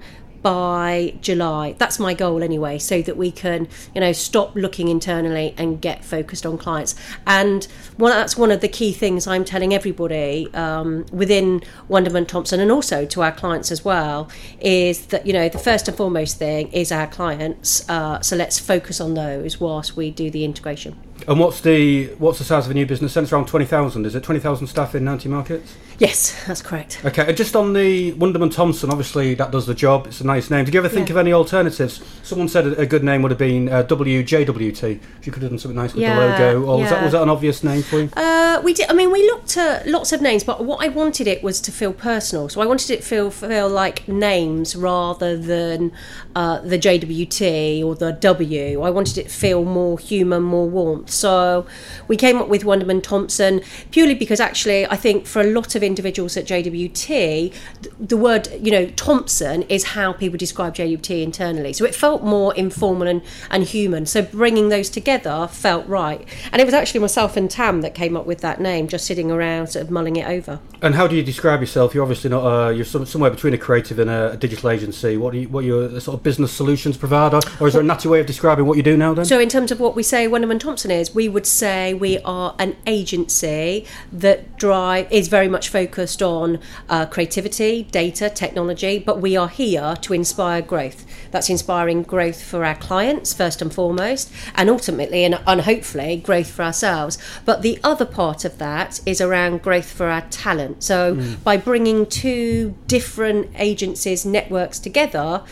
[0.49, 1.75] by July.
[1.77, 6.03] That's my goal anyway, so that we can, you know, stop looking internally and get
[6.07, 6.95] focused on clients.
[7.27, 7.65] And
[7.99, 12.73] one, that's one of the key things I'm telling everybody um, within Wunderman Thompson and
[12.73, 16.73] also to our clients as well is that, you know, the first and foremost thing
[16.73, 17.87] is our clients.
[17.91, 20.97] Uh, so let's focus on those whilst we do the integration.
[21.27, 23.17] And what's the what's the size of a new business?
[23.17, 24.07] It's around twenty thousand.
[24.07, 25.77] Is it twenty thousand staff in ninety markets?
[25.99, 27.01] Yes, that's correct.
[27.05, 30.07] Okay, and just on the Wunderman Thompson, obviously that does the job.
[30.07, 30.65] It's a nice name.
[30.65, 31.15] Did you ever think Yeah.
[31.15, 32.01] of any alternatives?
[32.23, 35.01] Someone said a a good name would have been uh, WJWT.
[35.19, 36.21] If you could have done something nice with Yeah, the
[36.61, 38.11] logo, or was that was that an obvious name for you?
[38.17, 38.89] Uh, we did.
[38.89, 41.73] I mean, we looked at lots of names, but what I wanted it was to
[41.73, 42.49] feel personal.
[42.49, 45.91] So I wanted it to feel feel like names rather than
[46.37, 48.83] uh, the JWT or the W.
[48.83, 51.11] I wanted it to feel more human, more warmth.
[51.11, 51.67] So
[52.07, 55.83] we came up with Wunderman Thompson purely because actually I think for a lot of
[55.89, 57.53] individuals at JWT,
[57.99, 61.73] the word you know Thompson is how people describe JWT internally.
[61.73, 64.07] So it felt more informal and, and human.
[64.07, 66.25] So bringing those together felt right.
[66.53, 69.31] And it was actually myself and Tam that came up with that name, just sitting
[69.31, 70.61] around sort of mulling it over.
[70.81, 71.95] And how do you describe yourself?
[71.95, 72.45] You're obviously not.
[72.45, 75.17] Uh, you're some, somewhere between a creative and a, a digital agency.
[75.17, 75.49] What are you?
[75.49, 78.21] What are you a sort of business solutions provider, or is there a natty way
[78.21, 79.15] of describing what you do now?
[79.15, 79.25] Then.
[79.25, 82.55] So, in terms of what we say Wunderman Thompson is, we would say we are
[82.59, 89.37] an agency that drive is very much focused on uh, creativity, data, technology, but we
[89.37, 91.07] are here to inspire growth.
[91.31, 96.51] That's inspiring growth for our clients first and foremost, and ultimately and, and hopefully growth
[96.51, 97.17] for ourselves.
[97.45, 100.83] But the other part of that is around growth for our talent.
[100.83, 101.01] So,
[101.45, 105.45] by bringing two different agencies, networks together,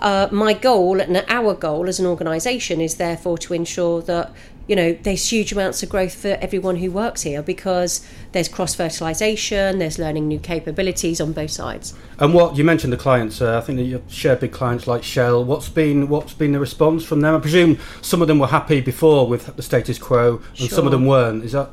[0.00, 4.32] uh, my goal and our goal as an organisation is therefore to ensure that
[4.66, 8.74] you know there's huge amounts of growth for everyone who works here because there's cross
[8.74, 11.94] fertilisation, there's learning new capabilities on both sides.
[12.18, 15.02] And what you mentioned the clients, uh, I think that you share big clients like
[15.02, 15.44] Shell.
[15.44, 17.34] What's been what's been the response from them?
[17.34, 20.92] I presume some of them were happy before with the status quo, and some of
[20.92, 21.44] them weren't.
[21.44, 21.70] Is that?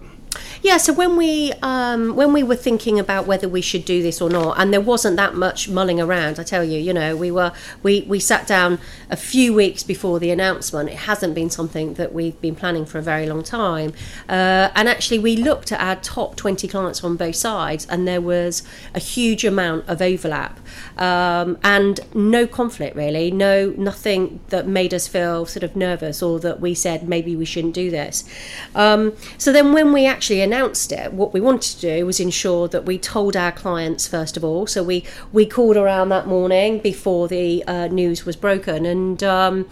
[0.64, 4.22] Yeah, so when we um, when we were thinking about whether we should do this
[4.22, 7.32] or not, and there wasn't that much mulling around, I tell you, you know, we
[7.32, 8.78] were we we sat down
[9.10, 10.90] a few weeks before the announcement.
[10.90, 13.94] It hasn't been something that we've been planning for a very long time,
[14.30, 18.22] uh, and actually we looked at our top twenty clients on both sides, and there
[18.22, 18.62] was
[18.94, 20.60] a huge amount of overlap,
[20.96, 26.40] um, and no conflict really, no nothing that made us feel sort of nervous or
[26.40, 28.24] that we said maybe we shouldn't do this.
[28.76, 32.68] Um, so then when we actually announced it, what we wanted to do was ensure
[32.68, 34.68] that we told our clients first of all.
[34.68, 39.70] So we we called around that morning before the uh, news was broken, and um,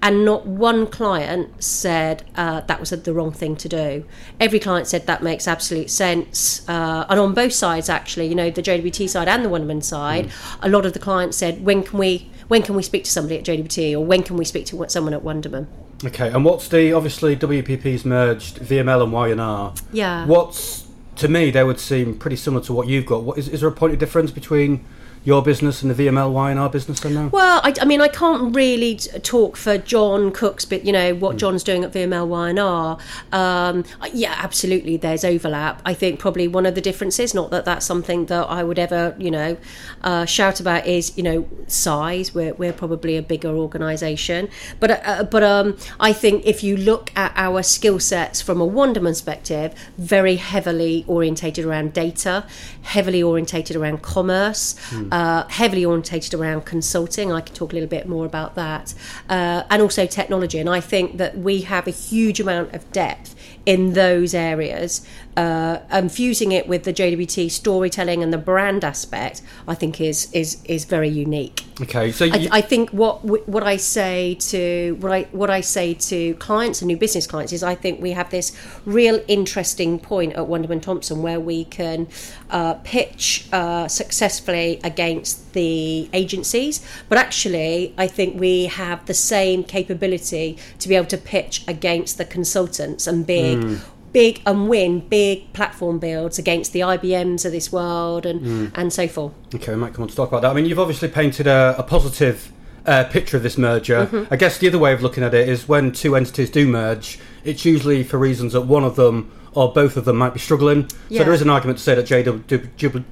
[0.00, 4.04] and not one client said uh, that was the wrong thing to do.
[4.40, 8.50] Every client said that makes absolute sense, uh, and on both sides actually, you know,
[8.50, 10.30] the JWT side and the Wunderman side,
[10.62, 13.38] a lot of the clients said, when can we when can we speak to somebody
[13.38, 15.66] at JWT or when can we speak to someone at Wunderman?
[16.04, 19.74] Okay, and what's the obviously WPP's merged VML and Y&R.
[19.92, 20.26] Yeah.
[20.26, 20.86] What's
[21.16, 23.22] to me they would seem pretty similar to what you've got.
[23.22, 24.84] What is, is there a point of difference between
[25.24, 27.28] your business and the VML Y&R business then now?
[27.28, 31.14] Well, I, I mean, I can't really t- talk for Jon Cook's, but you know
[31.14, 32.98] what John's doing at VML Y&R.
[33.32, 35.80] Um, yeah, absolutely, there's overlap.
[35.84, 39.14] I think probably one of the differences, not that that's something that I would ever,
[39.18, 39.56] you know,
[40.02, 42.34] uh, shout about, is you know size.
[42.34, 44.48] We're we're probably a bigger organisation,
[44.80, 48.66] but uh, but um, I think if you look at our skill sets from a
[48.66, 52.44] Wunderman perspective, very heavily orientated around data,
[52.82, 54.74] heavily orientated around commerce
[55.12, 57.30] uh, heavily orientated around consulting.
[57.30, 58.94] I can talk a little bit more about that,
[59.28, 60.58] uh, and also technology.
[60.58, 65.06] And I think that we have a huge amount of depth in those areas.
[65.34, 70.30] Uh, and fusing it with the JWT storytelling and the brand aspect, I think is
[70.32, 71.64] is is very unique.
[71.80, 75.94] Okay, so I, I think what what I say to what I what I say
[75.94, 78.52] to clients and new business clients is I think we have this
[78.84, 82.08] real interesting point at Wunderman Thompson where we can
[82.50, 89.64] uh, pitch uh, successfully against the agencies, but actually I think we have the same
[89.64, 93.78] capability to be able to pitch against the consultants and big.
[94.12, 99.08] Big and win big platform builds against the IBMs of this world and and so
[99.08, 99.32] forth.
[99.54, 100.50] Okay, we might come on to talk about that.
[100.50, 102.52] I mean, you've obviously painted a, a positive
[102.86, 104.06] uh, picture of this merger.
[104.06, 104.32] Mm-hmm.
[104.32, 107.18] I guess the other way of looking at it is when two entities do merge,
[107.44, 110.88] it's usually for reasons that one of them or both of them might be struggling.
[111.18, 112.42] So there is an argument to say that JW,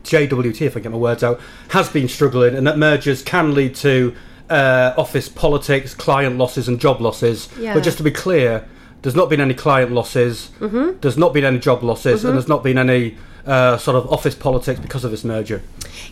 [0.05, 3.75] JWT, if I get my words out, has been struggling and that mergers can lead
[3.77, 4.15] to
[4.49, 7.49] uh, office politics, client losses, and job losses.
[7.59, 7.75] Yeah.
[7.75, 8.67] But just to be clear,
[9.03, 10.51] there's not been any client losses,
[11.01, 14.35] there's not been any job losses, and there's not been any uh, sort of office
[14.35, 15.63] politics because of this merger?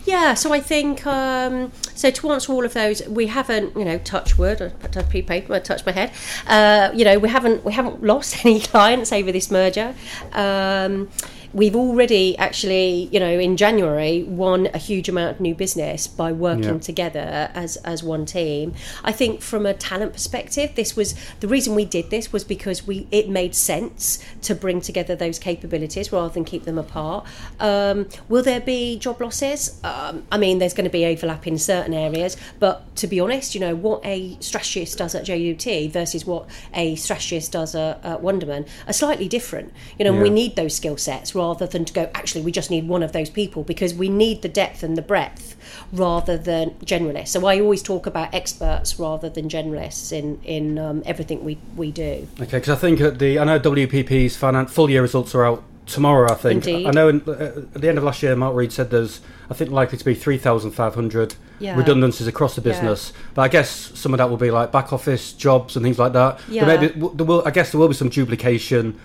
[0.05, 2.11] Yeah, so I think um, so.
[2.11, 5.59] To answer all of those, we haven't, you know, touch wood, I touch paper, I
[5.61, 6.13] touch my head.
[6.47, 9.95] Uh, you know, we haven't we haven't lost any clients over this merger.
[10.33, 11.09] Um,
[11.53, 16.33] we've already actually, you know, in January won a huge amount of new business by
[16.33, 16.79] working Yeah.
[16.79, 18.75] together as as one team.
[19.05, 22.87] I think from a talent perspective, this was the reason we did this was because
[22.87, 27.27] we it made sense to bring together those capabilities rather than keep them apart.
[27.61, 29.79] Um, will there be job losses?
[29.85, 33.55] Um, I mean, there's going to be overlap in certain areas, but to be honest,
[33.55, 38.21] you know what a strategist does at JWT versus what a strategist does at, at
[38.23, 39.73] Wunderman are slightly different.
[39.99, 42.03] You know, and we need those skill sets rather than to go.
[42.15, 45.03] Actually, we just need one of those people because we need the depth and the
[45.13, 45.57] breadth
[45.93, 47.29] rather than generalists.
[47.29, 51.91] So I always talk about experts rather than generalists in in um, everything we we
[51.93, 52.27] do.
[52.41, 55.63] Okay, because I think at the I know WPP's finan- full year results are out
[55.87, 56.31] tomorrow.
[56.31, 56.87] I think Indeed.
[56.87, 57.33] I know in, uh,
[57.75, 59.21] at the end of last year, Mark Read said there's
[59.51, 61.77] I think likely to be three thousand five hundred Yeah.
[61.77, 63.13] redundancies across the business.
[63.35, 66.13] But I guess some of that will be like back office jobs and things like
[66.13, 66.41] that.
[66.49, 66.65] Yeah.
[66.65, 68.99] There maybe w- there will I guess there will be some duplication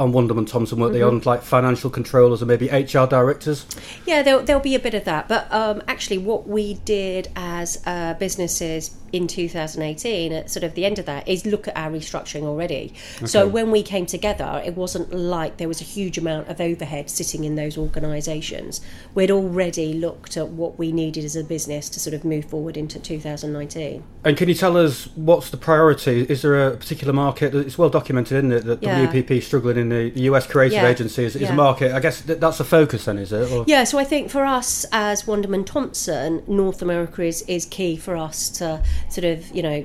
[0.00, 1.16] on Wunderman Thompson, weren't they, Mm-hmm.
[1.16, 3.66] on like financial controllers and maybe HR directors.
[4.06, 5.28] Yeah, there'll, there'll be a bit of that.
[5.28, 10.84] But um, actually, what we did as uh, businesses in 2018, at sort of the
[10.84, 12.92] end of that, is look at our restructuring already.
[13.24, 17.10] So when we came together, it wasn't like there was a huge amount of overhead
[17.10, 18.80] sitting in those organisations.
[19.14, 22.76] We'd already looked at what we needed as a business to sort of move forward
[22.76, 24.02] into 2019.
[24.24, 26.22] And can you tell us what's the priority?
[26.28, 27.54] Is there a particular market?
[27.54, 29.06] It's well documented, isn't it, that Yeah.
[29.06, 30.88] WPP is struggling in the US creative Yeah.
[30.88, 31.52] agency is, is Yeah.
[31.52, 31.92] a market.
[31.92, 33.50] I guess that's a focus then, is it?
[33.50, 37.96] Or- Yeah, so I think for us as Wunderman Thompson, North America is, is key
[37.96, 39.84] for us to sort of, you know,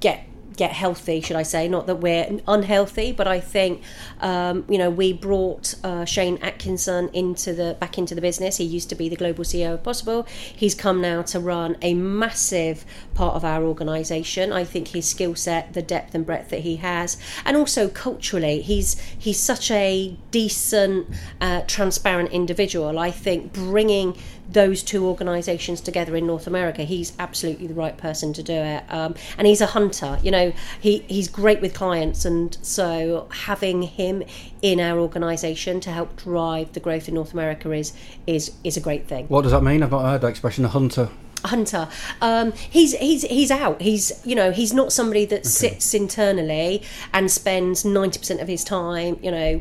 [0.00, 1.68] get get healthy, should I say?
[1.68, 3.82] Not that we're unhealthy, but I think,
[4.20, 8.56] um, you know, we brought uh, Shane Atchison into the back into the business.
[8.58, 10.26] He used to be the global CEO of Possible.
[10.28, 14.52] He's come now to run a massive part of our organisation.
[14.52, 18.60] I think his skill set, the depth and breadth that he has, and also culturally,
[18.62, 21.08] he's he's such a decent,
[21.40, 22.98] uh, transparent individual.
[22.98, 24.16] I think bringing
[24.48, 28.84] those two organisations together in North America, he's absolutely the right person to do it.
[28.88, 30.18] Um, and he's a hunter.
[30.22, 34.22] You know, he he's great with clients, and so having him
[34.62, 37.92] in our organisation to help drive the growth in North America is
[38.26, 39.26] is is a great thing.
[39.28, 39.82] What does that mean?
[39.82, 41.08] I've not heard that expression, a hunter.
[41.44, 41.88] Hunter.
[42.22, 43.82] Um, he's he's he's out.
[43.82, 48.64] He's you know he's not somebody that sits internally and spends ninety percent of his
[48.64, 49.60] time you know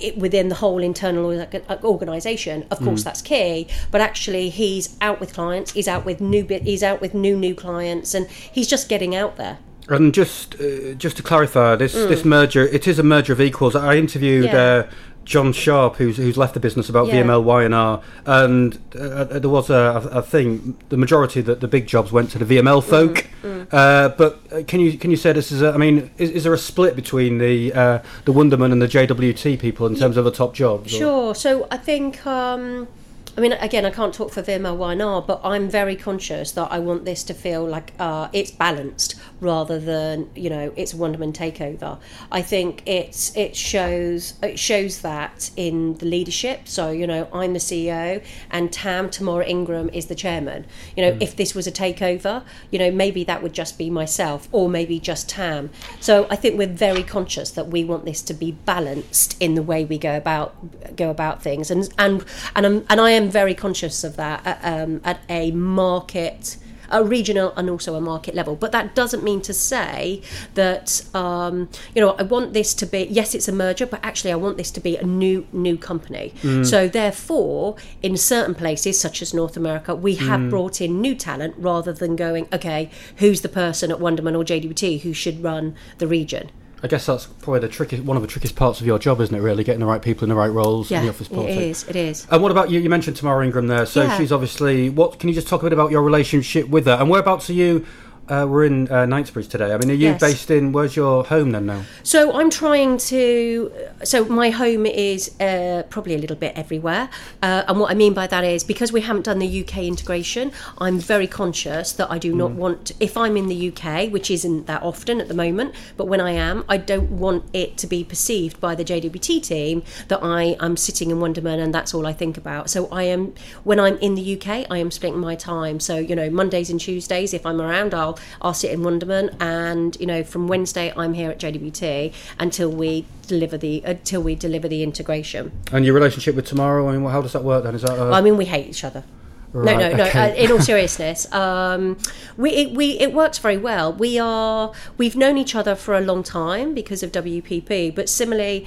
[0.00, 1.46] it, within the whole internal
[1.84, 2.66] organisation.
[2.70, 3.68] Of course, that's key.
[3.90, 5.72] But actually, he's out with clients.
[5.72, 6.62] He's out with new bit.
[6.62, 9.58] He's out with new new clients, and he's just getting out there.
[9.88, 13.76] And just uh, just to clarify, this this merger, it is a merger of equals.
[13.76, 14.52] I interviewed Mm.
[14.52, 14.58] Yeah.
[14.58, 14.90] uh,
[15.24, 17.22] John Sharp, who's who's left the business about Yeah.
[17.22, 20.76] VML Y&R, and uh, there was a, a thing.
[20.90, 23.26] The majority that the big jobs went to the VML Mm, folk.
[23.72, 25.62] Uh, but uh, can you can you say this is?
[25.62, 28.88] A, I mean, is, is there a split between the uh, the Wunderman and the
[28.88, 30.94] JWT people in terms of the top jobs?
[30.94, 31.34] or- Sure.
[31.34, 32.86] So I think, um,
[33.36, 36.78] I mean, again, I can't talk for VML Y&R, but I'm very conscious that I
[36.78, 41.32] want this to feel like uh, it's balanced rather than you know it's a Wunderman
[41.32, 41.98] takeover.
[42.30, 46.68] I think it's it shows it shows that in the leadership.
[46.68, 50.66] So you know, I'm the CEO and Tam Tamara Ingram is the chairman.
[50.96, 54.48] You know, if this was a takeover, you know, maybe that would just be myself
[54.52, 55.70] or maybe just Tam.
[56.00, 59.62] So I think we're very conscious that we want this to be balanced in the
[59.62, 63.54] way we go about go about things, and and and I'm, and I am very
[63.54, 66.56] conscious of that at, um, at a market.
[66.90, 70.20] A regional and also a market level, but that doesn't mean to say
[70.52, 73.04] that um, you know I want this to be.
[73.10, 76.34] Yes, it's a merger, but actually I want this to be a new new company.
[76.62, 81.54] So therefore, in certain places such as North America, we have brought in new talent
[81.56, 86.06] rather than going, okay, who's the person at Wunderman or JWT who should run the
[86.06, 86.50] region?
[86.84, 89.34] I guess that's probably the tricky, one of the trickiest parts of your job, isn't
[89.34, 89.40] it?
[89.40, 91.82] Really, getting the right people in the right roles in the office it politics.
[91.82, 91.88] is.
[91.88, 92.26] It is.
[92.30, 92.78] And what about you?
[92.78, 93.86] You mentioned Tamara Ingram there.
[93.86, 94.18] So Yeah.
[94.18, 94.90] she's obviously.
[94.90, 96.92] What can you just talk a bit about your relationship with her?
[96.92, 97.86] And whereabouts are you?
[98.26, 99.74] Uh, we're in uh, Knightsbridge today.
[99.74, 100.20] I mean, are you Yes.
[100.20, 100.72] based in?
[100.72, 101.82] Where's your home then now?
[102.02, 103.70] So I'm trying to.
[104.02, 107.10] So my home is uh, probably a little bit everywhere,
[107.42, 110.52] uh, and what I mean by that is because we haven't done the UK integration,
[110.78, 112.92] I'm very conscious that I do not want.
[112.98, 116.30] If I'm in the UK, which isn't that often at the moment, but when I
[116.30, 120.78] am, I don't want it to be perceived by the JWT team that I am
[120.78, 122.70] sitting in Wunderman and that's all I think about.
[122.70, 123.34] So I am
[123.64, 125.78] when I'm in the UK, I am splitting my time.
[125.78, 129.96] So you know, Mondays and Tuesdays, if I'm around, I'll I'll sit in Wunderman, and
[130.00, 134.68] you know, from Wednesday I'm here at JWT until we deliver the until we deliver
[134.68, 135.52] the integration.
[135.72, 137.74] And your relationship with Tamara, I mean, how does that work then?
[137.74, 139.04] Is that uh, I mean, we hate each other.
[139.52, 140.04] no, Right, no, no.
[140.04, 140.32] okay.
[140.32, 141.96] Uh, in all seriousness, um,
[142.36, 143.92] we it, we it works very well.
[143.92, 148.66] We are we've known each other for a long time because of WPP, but similarly.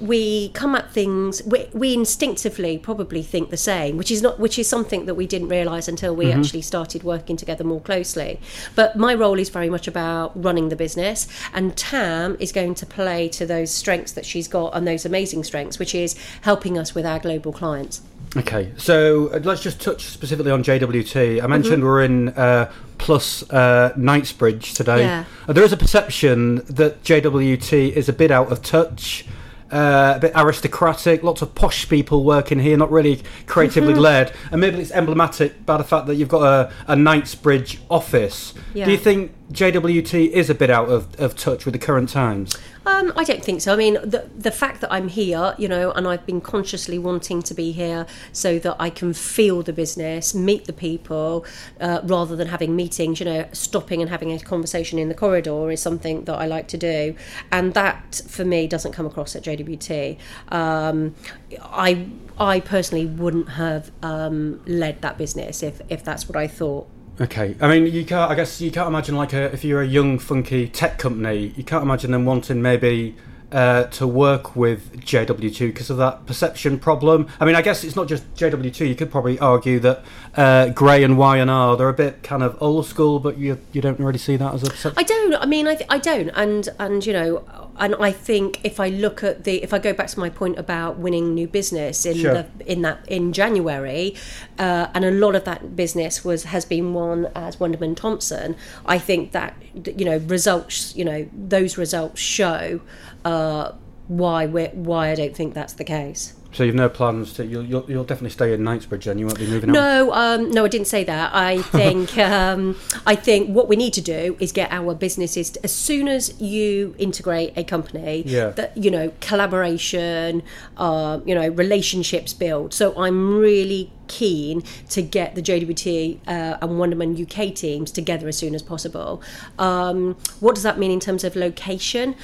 [0.00, 1.42] We come at things.
[1.44, 5.26] We, we instinctively probably think the same, which is not, which is something that we
[5.26, 8.40] didn't realise until we actually started working together more closely.
[8.74, 12.86] But my role is very much about running the business, and Tam is going to
[12.86, 16.94] play to those strengths that she's got and those amazing strengths, which is helping us
[16.94, 18.02] with our global clients.
[18.34, 21.42] Okay, so uh, let's just touch specifically on JWT.
[21.42, 21.84] I mentioned Mm-hmm.
[21.84, 25.00] we're in uh, Plus uh, Knightsbridge today.
[25.00, 25.24] Yeah.
[25.48, 29.26] There is a perception that JWT is a bit out of touch,
[29.72, 34.32] uh, a bit aristocratic, lots of posh people working here, not really creatively led.
[34.50, 38.54] And maybe it's emblematic by the fact that you've got a, a Knightsbridge office.
[38.74, 38.84] Yeah.
[38.84, 42.56] Do you think JWT is a bit out of, of touch with the current times?
[42.86, 43.72] Um, I don't think so.
[43.72, 47.42] I mean, the the fact that I'm here, you know, and I've been consciously wanting
[47.42, 51.44] to be here so that I can feel the business, meet the people,
[51.80, 53.20] uh, rather than having meetings.
[53.20, 56.66] You know, stopping and having a conversation in the corridor is something that I like
[56.68, 57.14] to do,
[57.52, 60.18] and that for me doesn't come across at JWT.
[60.48, 61.14] Um,
[61.60, 66.88] I I personally wouldn't have um, led that business if if that's what I thought.
[67.20, 68.30] Okay, I mean, you can't.
[68.30, 71.62] I guess you can't imagine like a if you're a young, funky tech company, you
[71.62, 73.14] can't imagine them wanting maybe
[73.52, 77.28] uh, to work with JWT because of that perception problem.
[77.38, 78.88] I mean, I guess it's not just JWT.
[78.88, 80.02] You could probably argue that
[80.36, 83.58] uh, Grey and Y and R they're a bit kind of old school, but you
[83.72, 84.98] you don't really see that as a perception.
[84.98, 85.34] I don't.
[85.34, 86.30] I mean, I, I don't.
[86.30, 89.92] And and you know, and I think if I look at the, if I go
[89.92, 92.32] back to my point about winning new business in Sure.
[92.32, 94.14] the in that in January,
[94.56, 98.54] uh, and a lot of that business was has been won as Wunderman Thompson.
[98.86, 99.56] I think that
[99.98, 100.94] you know results.
[100.94, 102.80] You know those results show
[103.24, 103.72] uh,
[104.06, 106.34] why we why I don't think that's the case.
[106.52, 109.38] So you've no plans to you'll you'll, you'll definitely stay in Knightsbridge, and you won't
[109.38, 109.74] be moving on.
[109.74, 111.34] No, um, no, I didn't say that.
[111.34, 112.76] I think um,
[113.06, 116.94] I think what we need to do is get our businesses as soon as you
[116.98, 118.22] integrate a company.
[118.26, 118.50] Yeah.
[118.50, 120.42] That you know, collaboration,
[120.76, 122.74] uh, you know, relationships build.
[122.74, 128.36] So I'm really keen to get the JWT uh, and Wunderman UK teams together as
[128.36, 129.22] soon as possible.
[129.58, 132.14] Um, what does that mean in terms of location?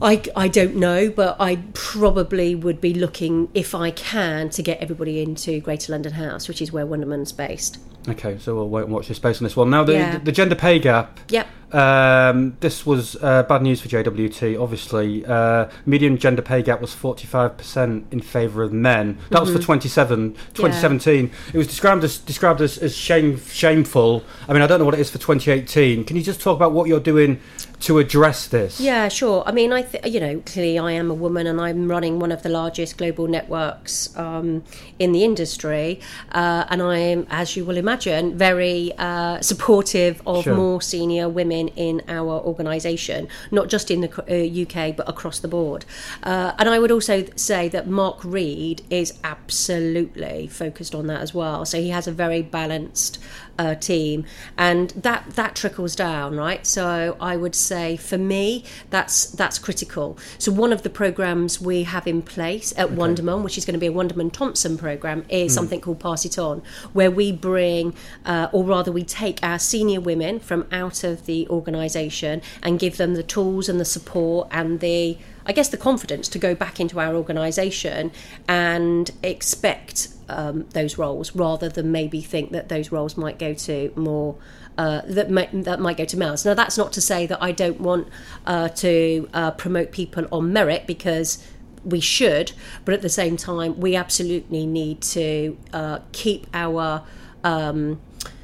[0.00, 4.78] I, I don't know, but I probably would be looking, if I can, to get
[4.80, 7.78] everybody into Greater London House, which is where Wunderman's based.
[8.08, 9.70] Okay, so we'll wait and watch this space on this one.
[9.70, 10.18] Now the Yeah.
[10.18, 11.18] the gender pay gap.
[11.30, 11.46] Yep.
[11.72, 14.60] Um, this was uh, bad news for JWT.
[14.60, 19.18] Obviously, uh, median gender pay gap was 45% in favour of men.
[19.30, 21.30] That was for 27, 2017.
[21.52, 24.24] It was described as described as, as shame, shameful.
[24.48, 26.04] I mean, I don't know what it is for 2018.
[26.04, 27.40] Can you just talk about what you're doing
[27.80, 28.80] to address this?
[28.80, 29.42] Yeah, sure.
[29.46, 32.32] I mean, I th- you know clearly I am a woman and I'm running one
[32.32, 34.64] of the largest global networks um,
[34.98, 36.00] in the industry,
[36.32, 40.54] uh, and I'm, as you will imagine, very uh, supportive of Sure.
[40.54, 45.48] more senior women in our organisation, not just in the uh, UK but across the
[45.48, 45.84] board.
[46.22, 51.34] Uh, and I would also say that Mark Read is absolutely focused on that as
[51.34, 51.64] well.
[51.64, 53.18] So he has a very balanced
[53.58, 54.24] uh, team,
[54.56, 56.64] and that that trickles down, right?
[56.66, 60.16] So I would say for me, that's that's critical.
[60.38, 63.80] So one of the programs we have in place at Wunderman, which is going to
[63.80, 67.94] be a Wunderman Thompson program, is something called Pass It On, where we bring,
[68.24, 72.96] uh, or rather, we take our senior women from out of the organisation and give
[72.96, 76.78] them the tools and the support and the I guess the confidence to go back
[76.78, 78.12] into our organisation
[78.46, 83.90] and expect um, those roles rather than maybe think that those roles might go to
[83.96, 84.36] more
[84.76, 86.44] uh, that might, that might go to males.
[86.44, 88.08] Now that's not to say that I don't want
[88.46, 91.44] uh, to uh, promote people on merit because
[91.84, 92.52] we should,
[92.84, 97.02] but at the same time we absolutely need to uh, keep our
[97.42, 98.00] um,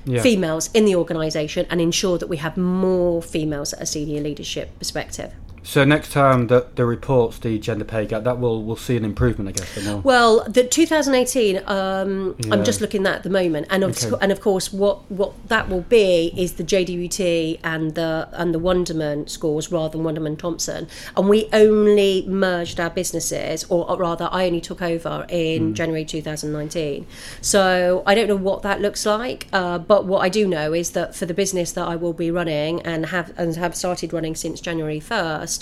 [0.07, 0.21] Yeah.
[0.23, 4.79] females in the organisation and ensure that we have more females at a senior leadership
[4.79, 5.33] perspective.
[5.67, 9.05] So next time that the reports the gender pay gap, that will we'll see an
[9.05, 10.05] improvement, I guess.
[10.05, 12.53] Well, the 2018, um, Yeah.
[12.53, 14.15] I'm just looking at that at the moment, and of, Okay.
[14.21, 18.61] and of course, what what that will be is the JWT and the and the
[18.61, 20.87] Wunderman scores rather than Wunderman Thompson,
[21.17, 25.73] and we only merged our businesses, or, or rather, I only took over in Hmm.
[25.73, 27.07] January 2019.
[27.41, 30.91] So I don't know what that looks like, uh, but what I do know is
[30.91, 34.35] that for the business that I will be running and have and have started running
[34.35, 35.54] since January 1st.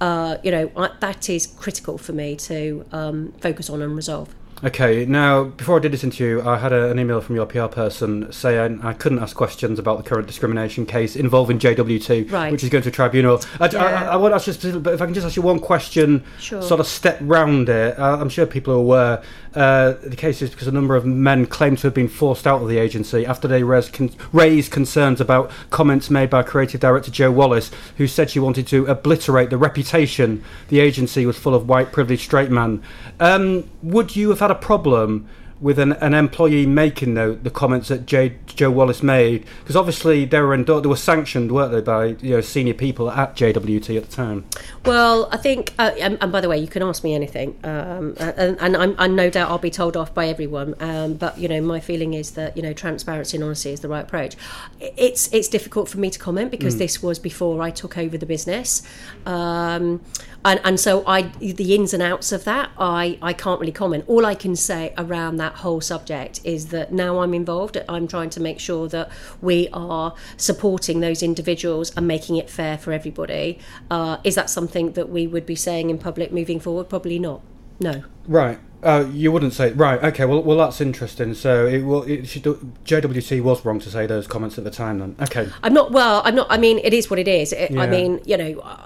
[0.00, 4.32] Uh, you know I, that is critical for me to um, focus on and resolve.
[4.64, 7.66] Okay, now before I did this interview, I had a, an email from your PR
[7.66, 12.50] person saying I couldn't ask questions about the current discrimination case involving JWT, Right.
[12.50, 13.40] which is going to a tribunal.
[13.60, 14.10] I, I, Yeah.
[14.10, 16.24] I, want to ask you, specific- but if I can just ask you one question,
[16.40, 16.60] Sure.
[16.60, 17.96] sort of step round it.
[17.96, 19.22] Uh, I'm sure people are aware.
[19.54, 22.60] Uh, the case is because a number of men claim to have been forced out
[22.60, 27.10] of the agency after they raised, con- raised concerns about comments made by creative director
[27.12, 31.68] Jo Wallace, who said she wanted to obliterate the reputation the agency was full of
[31.68, 32.82] white privileged straight men.
[33.20, 35.28] Um, would you have had a problem
[35.60, 39.44] with an, an employee making the, the comments that J, Jo Wallace made?
[39.60, 43.10] Because obviously they were endor- they were sanctioned, weren't they, by you know senior people
[43.10, 44.44] at JWT at the time?
[44.84, 48.14] Well, I think, uh, and, and by the way, you can ask me anything, um,
[48.18, 50.74] and, and I'm, I'm no doubt I'll be told off by everyone.
[50.80, 53.88] Um, but you know, my feeling is that you know, transparency and honesty is the
[53.88, 54.36] right approach.
[54.80, 58.26] It's it's difficult for me to comment because this was before I took over the
[58.26, 58.82] business,
[59.26, 60.00] um,
[60.44, 64.04] and and so I the ins and outs of that I I can't really comment.
[64.06, 68.30] All I can say around that whole subject is that now I'm involved, I'm trying
[68.30, 69.10] to make sure that
[69.40, 73.58] we are supporting those individuals and making it fair for everybody.
[73.90, 76.88] Uh, is that something that we would be saying in public moving forward?
[76.88, 77.42] Probably not.
[77.80, 78.02] No.
[78.26, 78.58] Right.
[78.82, 80.02] Uh, you wouldn't say right.
[80.04, 80.24] Okay.
[80.24, 81.34] Well, well, that's interesting.
[81.34, 82.04] So it will.
[82.04, 85.00] It should, JWT was wrong to say those comments at the time.
[85.00, 85.16] Then.
[85.20, 85.48] Okay.
[85.64, 85.90] I'm not.
[85.90, 86.46] Well, I'm not.
[86.48, 87.52] I mean, it is what it is.
[87.52, 87.80] It, Yeah.
[87.82, 88.84] I mean, you know, I-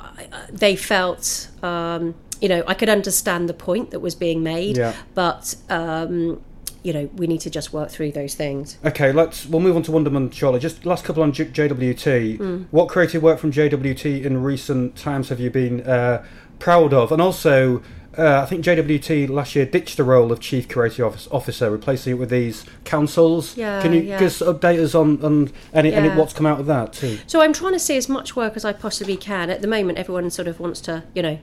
[0.50, 1.48] they felt.
[1.62, 4.94] Um, you know, I could understand the point that was being made, Yeah.
[5.14, 6.40] but um,
[6.82, 8.78] you know, we need to just work through those things.
[8.86, 9.12] Okay.
[9.12, 9.44] Let's.
[9.46, 10.58] We'll move on to Wunderman shortly.
[10.58, 12.38] Just last couple on J- JWT.
[12.38, 12.62] Hmm.
[12.70, 16.24] What creative work from JWT in recent times have you been uh,
[16.58, 17.12] proud of?
[17.12, 17.82] And also.
[18.16, 22.18] Uh, I think JWT last year ditched the role of chief creative officer, replacing it
[22.18, 23.56] with these councils.
[23.56, 24.18] Yeah, Can you yeah.
[24.18, 27.18] just update us on, on any, any what's come out of that too?
[27.26, 29.48] So I'm trying to see as much work as I possibly can.
[29.48, 31.38] At the moment, everyone sort of wants to, you know,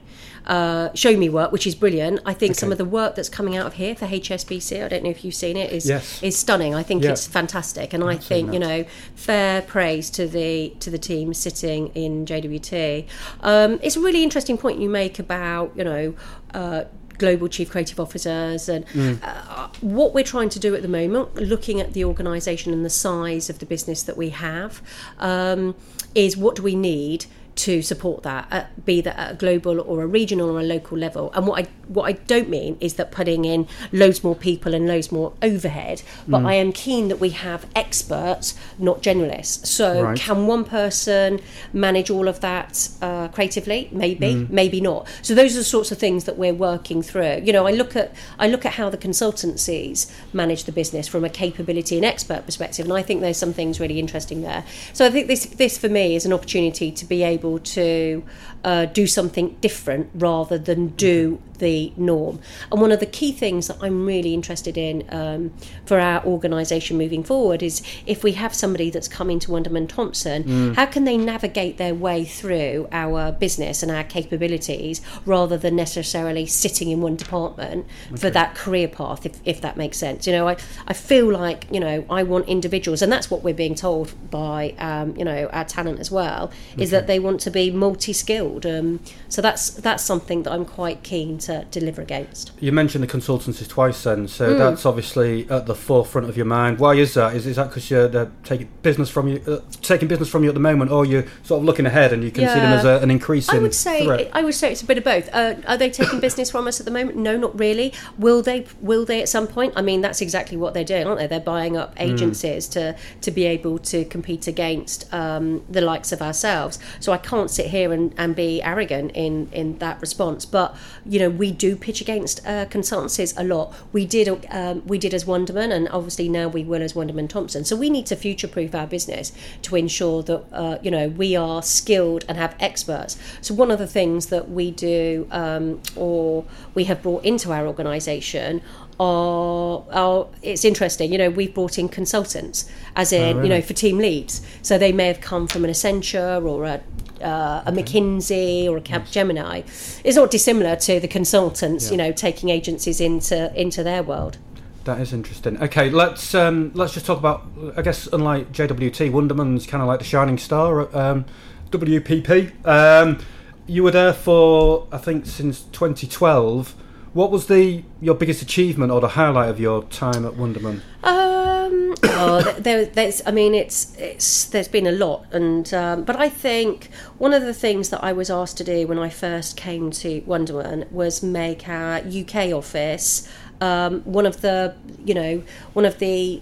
[0.46, 2.20] uh, show me work, which is brilliant.
[2.24, 5.04] I think some of the work that's coming out of here for HSBC, I don't
[5.04, 6.22] know if you've seen it, is Yes.
[6.22, 6.74] is stunning.
[6.74, 7.12] I think Yeah.
[7.12, 8.84] it's fantastic, and I I've seen think you know,
[9.14, 13.06] fair praise to the to the team sitting in JWT.
[13.42, 16.14] Um, it's a really interesting point you make about you know.
[16.54, 16.84] Uh,
[17.18, 18.82] global chief creative officers and
[19.22, 22.88] uh, what we're trying to do at the moment looking at the organization and the
[22.88, 24.80] size of the business that we have
[25.18, 25.74] um,
[26.14, 27.26] is what do we need
[27.66, 30.96] to support that, uh, be that at a global or a regional or a local
[30.96, 31.30] level.
[31.34, 34.86] And what I what I don't mean is that putting in loads more people and
[34.86, 39.66] loads more overhead, but I am keen that we have experts, not generalists.
[39.66, 40.16] So Right.
[40.18, 41.40] can one person
[41.72, 43.88] manage all of that uh, creatively?
[43.92, 45.08] Maybe, maybe not.
[45.20, 47.40] So those are the sorts of things that we're working through.
[47.44, 51.24] You know, I look at I look at how the consultancies manage the business from
[51.24, 54.64] a capability and expert perspective, and I think there's some things really interesting there.
[54.92, 58.22] So I think this this for me is an opportunity to be able to
[58.64, 62.40] uh, do something different rather than do the norm.
[62.72, 65.52] And one of the key things that I'm really interested in um,
[65.84, 70.74] for our organisation moving forward is if we have somebody that's coming to Wunderman Thompson,
[70.74, 76.46] how can they navigate their way through our business and our capabilities rather than necessarily
[76.46, 77.86] sitting in one department
[78.16, 80.26] for that career path, if, if that makes sense.
[80.26, 83.54] You know, I, I feel like, you know, I want individuals, and that's what we're
[83.54, 87.50] being told by, um, you know, our talent as well, is that they want to
[87.50, 88.64] be multi-skilled.
[88.66, 92.52] Um, so that's that's something that I'm quite keen to deliver against.
[92.60, 96.78] You mentioned the consultancies twice then, so that's obviously at the forefront of your mind.
[96.78, 97.34] Why is that?
[97.34, 100.48] Is, is that because you're they're taking business from you, uh, taking business from you
[100.50, 102.84] at the moment, or you're sort of looking ahead and you can see them as
[102.84, 104.30] a, an increasing I would say threat?
[104.32, 105.28] I would say it's a bit of both.
[105.32, 107.16] Uh, are they taking business from us at the moment?
[107.16, 107.92] No, not really.
[108.18, 108.66] Will they?
[108.80, 109.72] Will they at some point?
[109.76, 111.26] I mean, that's exactly what they're doing, aren't they?
[111.26, 112.02] They're buying up Hmm.
[112.10, 116.78] agencies to to be able to compete against um, the likes of ourselves.
[117.00, 120.44] So I can't sit here and, and be arrogant in in that response.
[120.44, 123.74] But you know, we do pitch against uh, consultancies a lot.
[123.92, 127.64] We did um, we did as Wunderman, and obviously now we will as Wunderman Thompson.
[127.64, 131.36] So we need to future proof our business to ensure that uh, you know we
[131.36, 133.16] are skilled and have experts.
[133.40, 136.44] So one of the things that we do um, or
[136.74, 138.62] we have brought into our organisation
[139.00, 141.10] are, are it's interesting.
[141.10, 144.46] You know, we've brought in consultants, as in you know for team leads.
[144.62, 146.82] So they may have come from an Accenture or a
[147.22, 149.64] uh, a McKinsey or a Capgemini.
[150.04, 154.36] It's not dissimilar to the consultants, you know, taking agencies into into their world.
[154.84, 155.62] That is interesting.
[155.62, 157.46] Okay, let's um, let's just talk about.
[157.76, 161.24] I guess unlike JWT, Wunderman's kind of like the shining star at um,
[161.70, 162.66] WPP.
[162.66, 163.18] Um,
[163.66, 166.76] you were there for I think since 2012.
[167.12, 170.80] What was the your biggest achievement or the highlight of your time at Wunderman?
[171.02, 173.20] Um, oh, there, there's.
[173.26, 174.44] I mean, it's it's.
[174.44, 178.12] There's been a lot, and um, but I think one of the things that I
[178.12, 183.28] was asked to do when I first came to Wunderman was make our UK office
[183.60, 185.42] um, one of the, you know,
[185.72, 186.40] one of the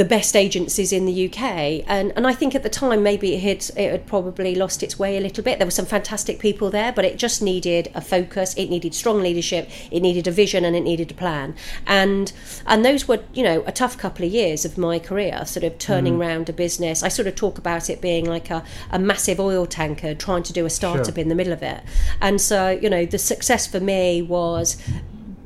[0.00, 1.84] the best agencies in the UK.
[1.86, 4.98] And and I think at the time maybe it had it had probably lost its
[4.98, 5.58] way a little bit.
[5.58, 8.54] There were some fantastic people there, but it just needed a focus.
[8.54, 9.68] It needed strong leadership.
[9.90, 11.54] It needed a vision, and it needed a plan.
[11.86, 12.32] And
[12.64, 15.76] and those were you know a tough couple of years of my career, sort of
[15.76, 16.20] turning mm.
[16.20, 17.02] around a business.
[17.02, 20.54] I sort of talk about it being like a, a massive oil tanker trying to
[20.54, 21.18] do a startup sure.
[21.18, 21.82] in the middle of it.
[22.22, 24.78] And so you know the success for me was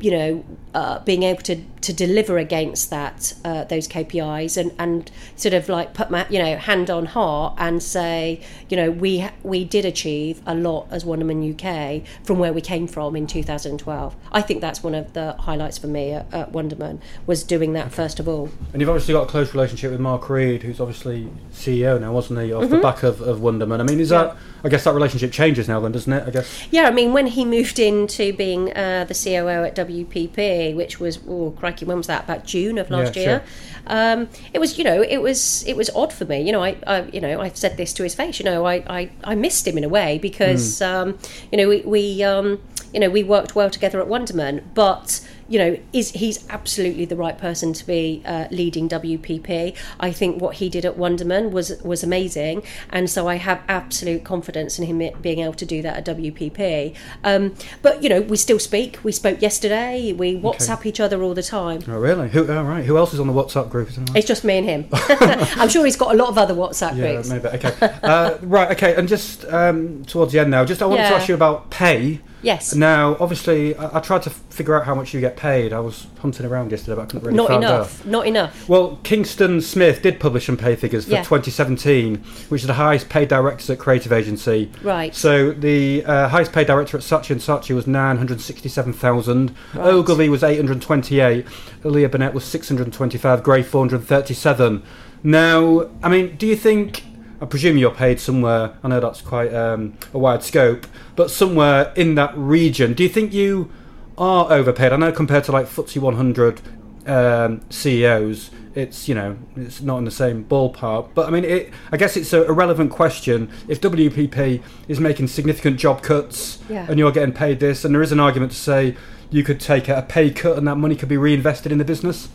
[0.04, 0.44] you know,
[0.74, 5.68] uh, being able to, to deliver against that uh, those KPIs and, and sort of
[5.68, 9.84] like put my you know hand on heart and say you know we we did
[9.84, 14.16] achieve a lot as Wunderman UK from where we came from in 2012.
[14.32, 17.92] I think that's one of the highlights for me at, at Wunderman was doing that
[17.92, 18.50] first of all.
[18.72, 22.40] And you've obviously got a close relationship with Mark Read, who's obviously CEO now, wasn't
[22.40, 22.74] he, off mm-hmm.
[22.74, 23.80] the back of, of Wunderman.
[23.80, 24.24] I mean, is yeah.
[24.24, 26.26] that I guess that relationship changes now, then, doesn't it?
[26.26, 26.66] I guess.
[26.70, 31.18] Yeah, I mean, when he moved into being uh, the COO at WPP, which was
[31.28, 32.24] oh crikey, when was that?
[32.24, 33.42] About June of last yeah, year.
[33.44, 33.48] Sure.
[33.86, 36.40] Um, it was, you know, it was it was odd for me.
[36.40, 38.38] You know, I, I you know I've said this to his face.
[38.38, 40.86] You know, I I, I missed him in a way because mm.
[40.86, 41.18] um,
[41.50, 42.62] you know we we um,
[42.92, 47.16] you know we worked well together at Wunderman, but you know, is he's absolutely the
[47.16, 49.74] right person to be uh, leading WPP.
[50.00, 54.24] I think what he did at Wunderman was was amazing, and so I have absolute
[54.24, 56.94] confidence in him being able to do that at WPP.
[57.22, 58.98] Um, but you know, we still speak.
[59.02, 60.12] We spoke yesterday.
[60.12, 60.88] We WhatsApp okay.
[60.88, 61.82] each other all the time.
[61.88, 62.28] Oh, really?
[62.30, 62.46] Who?
[62.48, 62.84] Oh, right.
[62.84, 63.90] Who else is on the WhatsApp group?
[64.14, 64.88] It's just me and him.
[64.92, 67.28] I'm sure he's got a lot of other WhatsApp yeah, groups.
[67.28, 67.48] maybe.
[67.48, 67.98] Okay.
[68.02, 68.70] Uh, right.
[68.72, 68.94] Okay.
[68.94, 71.10] And just um, towards the end now, just I wanted yeah.
[71.10, 72.20] to ask you about pay.
[72.44, 72.74] Yes.
[72.74, 75.72] Now, obviously, I, I, tried to figure out how much you get paid.
[75.72, 78.00] I was hunting around yesterday, but I couldn't really not find enough.
[78.00, 78.06] out.
[78.06, 78.68] Not enough.
[78.68, 81.22] Well, Kingston Smith did publish some pay figures for yeah.
[81.22, 82.16] 2017,
[82.48, 84.70] which is the highest paid directors at creative agency.
[84.82, 85.14] Right.
[85.14, 89.54] So the uh, highest paid director at Saatchi and Saatchi was 967,000.
[89.74, 89.86] Right.
[89.86, 91.46] Ogilvy was 828.
[91.84, 93.42] Leo Burnett was 625.
[93.42, 94.82] Grey 437.
[95.22, 97.02] Now, I mean, do you think
[97.44, 98.72] I presume you're paid somewhere.
[98.82, 102.94] I know that's quite um, a wide scope, but somewhere in that region.
[102.94, 103.70] Do you think you
[104.16, 104.94] are overpaid?
[104.94, 106.62] I know compared to like FTSE 100
[107.04, 111.10] um, CEOs, it's you know it's not in the same ballpark.
[111.12, 113.50] But I mean, it, I guess it's a, a relevant question.
[113.68, 116.86] If WPP is making significant job cuts yeah.
[116.88, 118.96] and you're getting paid this, and there is an argument to say
[119.28, 122.30] you could take a pay cut and that money could be reinvested in the business.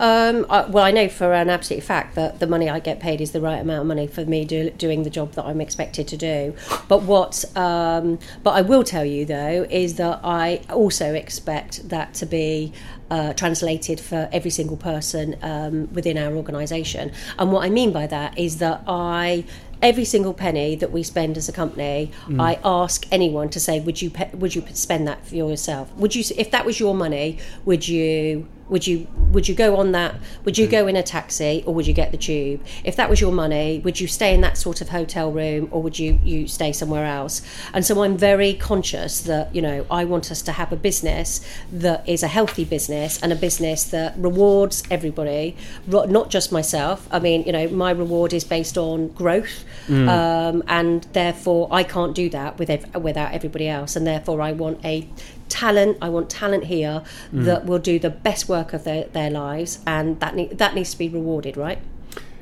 [0.00, 3.20] Um, I, well, I know for an absolute fact that the money I get paid
[3.20, 6.06] is the right amount of money for me do, doing the job that I'm expected
[6.08, 6.54] to do.
[6.88, 12.14] But what, um, but I will tell you though, is that I also expect that
[12.14, 12.72] to be
[13.10, 17.10] uh, translated for every single person um, within our organisation.
[17.38, 19.44] And what I mean by that is that I
[19.80, 22.40] every single penny that we spend as a company, mm.
[22.40, 25.94] I ask anyone to say, would you pe- would you spend that for yourself?
[25.96, 29.92] Would you, if that was your money, would you would you would you go on
[29.92, 30.14] that
[30.44, 32.62] would you go in a taxi or would you get the tube?
[32.84, 35.82] If that was your money would you stay in that sort of hotel room or
[35.82, 37.42] would you you stay somewhere else?
[37.72, 41.40] And so i'm very conscious that you know i want us to have a business
[41.72, 45.56] that is a healthy business and a business that rewards everybody
[45.86, 47.08] not just myself.
[47.10, 50.08] I mean you know my reward is based on growth mm.
[50.08, 53.96] um, and therefore i can't do that with ev- without everybody else.
[53.96, 55.08] And therefore i want a
[55.48, 55.98] talent.
[56.00, 57.44] I want talent here mm.
[57.44, 60.92] that will do the best work of their, their lives, and that ne- that needs
[60.92, 61.78] to be rewarded, right?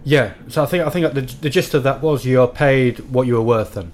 [0.05, 0.35] Yeah.
[0.49, 3.35] So I think I think the, the gist of that was you're paid what you
[3.35, 3.93] were worth then.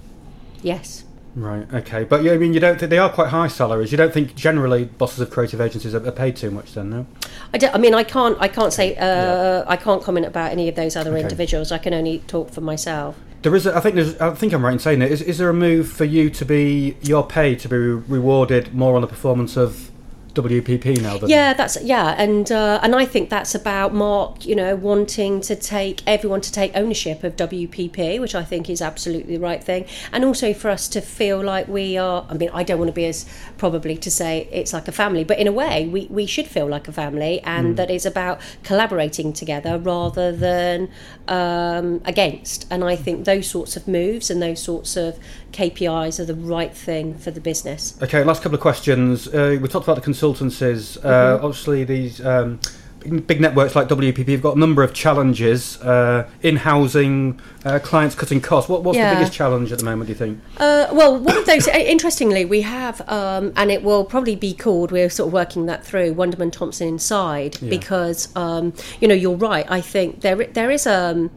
[0.61, 1.03] Yes.
[1.35, 1.71] Right.
[1.73, 2.03] Okay.
[2.03, 3.91] But yeah, I mean, you don't think they are quite high salaries?
[3.91, 6.91] You don't think generally bosses of creative agencies are, paid too much then?
[6.91, 7.07] No.
[7.53, 8.37] I, don't, I mean, I can't.
[8.39, 8.95] I can't say.
[8.95, 9.63] Uh, yeah.
[9.67, 11.21] I can't comment about any of those other okay.
[11.21, 11.71] individuals.
[11.71, 13.17] I can only talk for myself.
[13.43, 15.11] There is, a, I think, there's, I think I'm right in saying it.
[15.11, 18.95] Is, is there a move for you to be your pay to be rewarded more
[18.95, 19.91] on the performance of
[20.33, 21.19] WPP now.
[21.27, 25.55] Yeah, that's yeah, and uh, and I think that's about Mark, you know, wanting to
[25.55, 29.85] take everyone to take ownership of WPP, which I think is absolutely the right thing,
[30.11, 32.25] and also for us to feel like we are.
[32.29, 33.25] I mean, I don't want to be as
[33.63, 36.67] probably to say it's like a family, but in a way, we we should feel
[36.67, 37.75] like a family, and mm.
[37.77, 40.89] that it's about collaborating together rather than
[41.29, 42.67] um, against.
[42.69, 45.17] And I think those sorts of moves and those sorts of
[45.53, 47.97] KPIs are the right thing for the business.
[48.03, 49.29] Okay, last couple of questions.
[49.29, 50.97] Uh, we talked about the consultancies.
[50.97, 51.45] Uh, mm-hmm.
[51.45, 52.59] Obviously, these um,
[53.03, 58.15] big networks like WPP have got a number of challenges uh, in housing, uh, clients
[58.15, 58.69] cutting costs.
[58.69, 59.11] What, what's Yeah.
[59.11, 60.07] the biggest challenge at the moment?
[60.07, 60.39] Do you think?
[60.57, 64.91] Uh, well, one of those, interestingly, we have, um, and it will probably be called,
[64.91, 69.65] we're sort of working that through, Wunderman Thompson Inside, because, um, you know, you're right.
[69.69, 71.31] I think there there is um,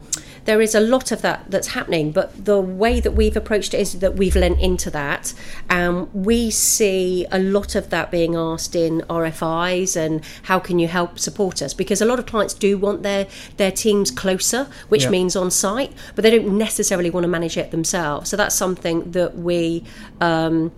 [0.46, 3.80] there is a lot of that that's happening, but the way that we've approached it
[3.80, 5.34] is that we've lent into that.
[5.68, 10.86] Um, we see a lot of that being asked in RFIs and how can you
[10.86, 11.74] help support us?
[11.74, 15.10] Because a lot of clients do want their, their teams closer, which Yeah.
[15.10, 18.28] means on site, but they don't necessarily want to manage it themselves.
[18.28, 19.84] So that's something that we.
[20.20, 20.72] Um,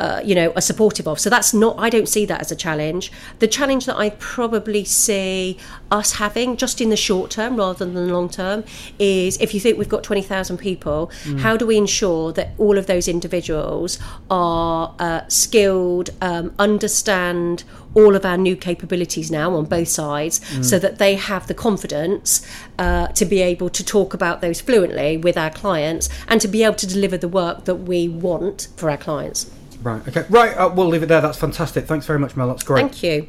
[0.00, 1.20] uh, you know, are supportive of.
[1.20, 3.12] So that's not, I don't see that as a challenge.
[3.38, 5.58] The challenge that I probably see
[5.90, 8.64] us having, just in the short term rather than the long term,
[8.98, 12.86] is if you think we've got 20,000 people, how do we ensure that all of
[12.86, 13.98] those individuals
[14.30, 20.78] are uh, skilled, um, understand all of our new capabilities now on both sides, so
[20.78, 22.46] that they have the confidence
[22.78, 26.62] uh, to be able to talk about those fluently with our clients and to be
[26.62, 29.50] able to deliver the work that we want for our clients.
[29.82, 30.06] Right.
[30.06, 30.26] Okay.
[30.28, 30.56] Right.
[30.56, 31.20] Uh, we'll leave it there.
[31.20, 31.86] That's fantastic.
[31.86, 32.48] Thanks very much, Mel.
[32.48, 32.82] That's great.
[32.82, 33.28] Thank you.